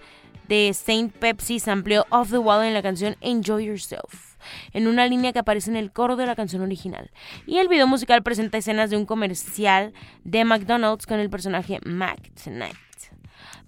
de 0.48 0.74
Saint 0.74 1.14
Pepsi 1.14 1.62
amplió 1.68 2.06
Off 2.10 2.30
the 2.30 2.38
Wall 2.38 2.66
en 2.66 2.74
la 2.74 2.82
canción 2.82 3.16
Enjoy 3.22 3.66
Yourself, 3.66 4.38
en 4.74 4.88
una 4.88 5.08
línea 5.08 5.34
que 5.34 5.40
aparece 5.40 5.70
en 5.70 5.76
el 5.76 5.92
coro 5.92 6.16
de 6.16 6.26
la 6.26 6.36
canción 6.36 6.62
original. 6.62 7.12
Y 7.46 7.58
el 7.58 7.68
video 7.68 7.88
musical 7.88 8.24
presenta 8.24 8.58
escenas 8.58 8.90
de 8.90 8.98
un 8.98 9.06
comercial 9.06 9.94
de 10.24 10.46
McDonald's 10.46 11.08
con 11.08 11.20
el 11.20 11.30
personaje 11.30 11.80
Mac 11.84 12.32
Tonight. 12.44 12.76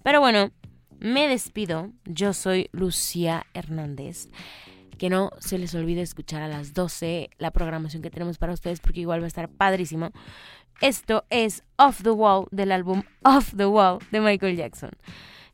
Pero 0.02 0.20
bueno, 0.20 0.52
me 1.00 1.28
despido. 1.28 1.92
Yo 2.04 2.32
soy 2.32 2.68
Lucía 2.72 3.46
Hernández. 3.54 4.28
Que 4.98 5.10
no 5.10 5.30
se 5.38 5.58
les 5.58 5.76
olvide 5.76 6.02
escuchar 6.02 6.42
a 6.42 6.48
las 6.48 6.74
12 6.74 7.30
la 7.38 7.52
programación 7.52 8.02
que 8.02 8.10
tenemos 8.10 8.36
para 8.36 8.52
ustedes 8.52 8.80
porque 8.80 9.00
igual 9.00 9.20
va 9.20 9.26
a 9.26 9.28
estar 9.28 9.48
padrísimo. 9.48 10.10
Esto 10.80 11.24
es 11.28 11.64
Off 11.76 12.02
the 12.02 12.10
Wall 12.10 12.46
del 12.52 12.70
álbum 12.70 13.02
Off 13.24 13.52
the 13.56 13.66
Wall 13.66 13.98
de 14.12 14.20
Michael 14.20 14.56
Jackson. 14.56 14.90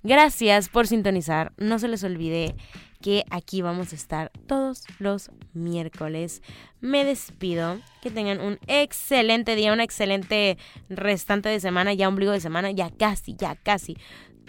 Gracias 0.03 0.68
por 0.68 0.87
sintonizar. 0.87 1.55
No 1.57 1.79
se 1.79 1.89
les 1.89 2.05
olvide 2.05 2.55
que 3.01 3.25
aquí 3.31 3.62
vamos 3.62 3.93
a 3.93 3.95
estar 3.97 4.31
todos 4.47 4.85
los 4.99 5.31
miércoles. 5.55 6.43
Me 6.81 7.07
despido. 7.07 7.81
Que 8.03 8.11
tengan 8.11 8.43
un 8.43 8.59
excelente 8.66 9.57
día, 9.57 9.72
un 9.72 9.81
excelente 9.81 10.59
restante 10.91 11.49
de 11.49 11.59
semana, 11.59 11.95
ya 11.95 12.09
ombligo 12.09 12.33
de 12.33 12.41
semana, 12.41 12.70
ya 12.70 12.91
casi, 12.91 13.35
ya 13.35 13.57
casi. 13.57 13.97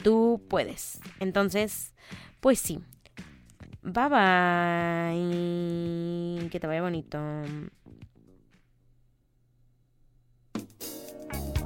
Tú 0.03 0.41
puedes. 0.49 0.99
Entonces, 1.21 1.93
pues 2.41 2.59
sí. 2.59 2.81
Bye 3.81 4.09
bye. 4.09 5.15
Que 6.49 6.59
te 6.59 6.67
vaya 6.67 6.81
bonito. 6.81 7.17
Thank 11.31 11.59
you. 11.59 11.64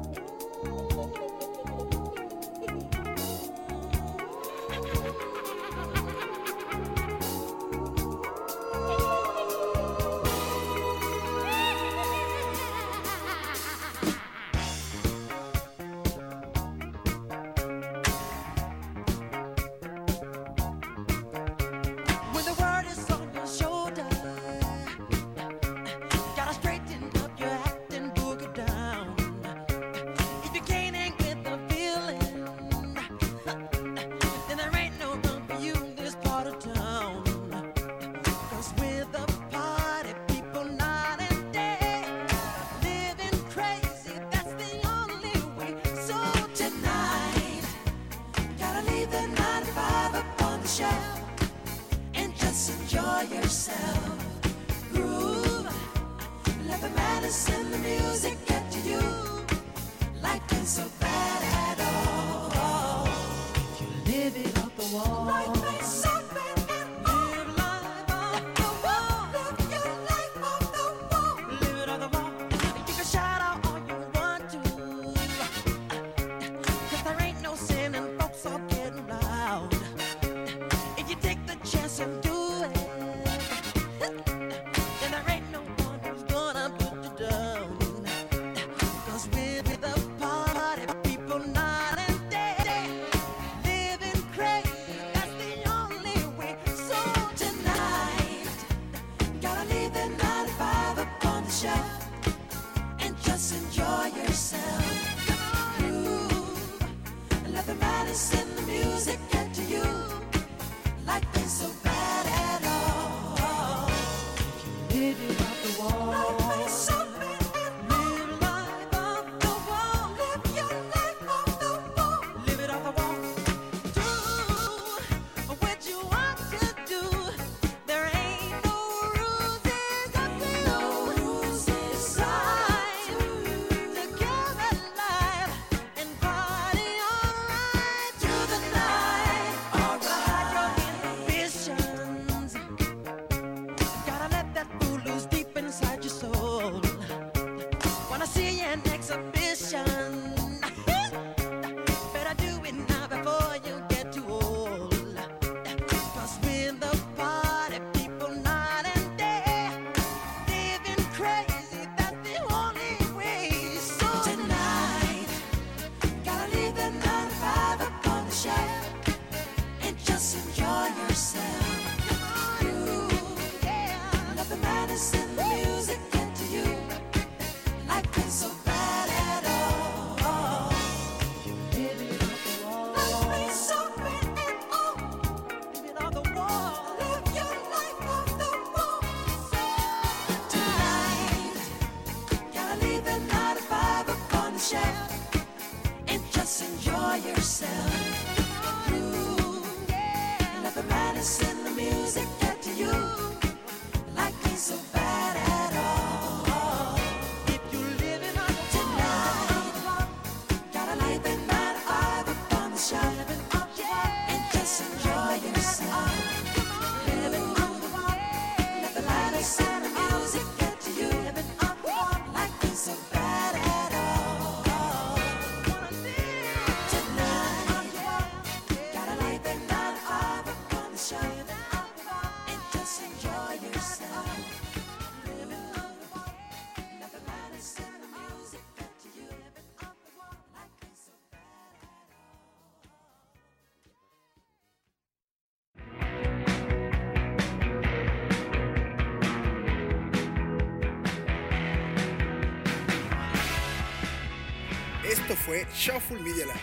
Esto 255.09 255.35
fue 255.35 255.65
Shuffle 255.73 256.19
Media 256.19 256.45
Lab. 256.45 256.55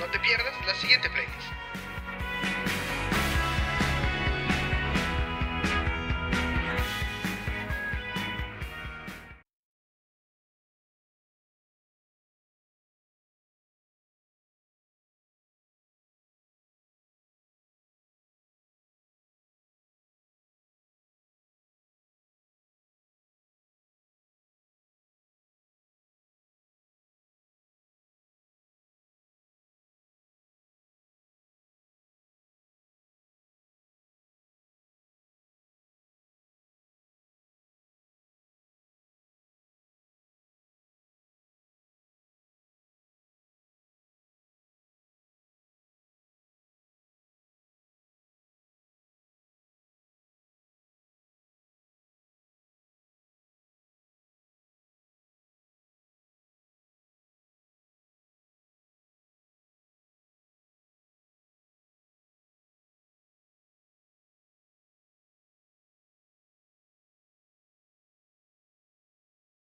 No 0.00 0.06
te 0.06 0.18
pierdas 0.18 0.66
la 0.66 0.74
siguiente 0.74 1.08
playlist. 1.08 1.63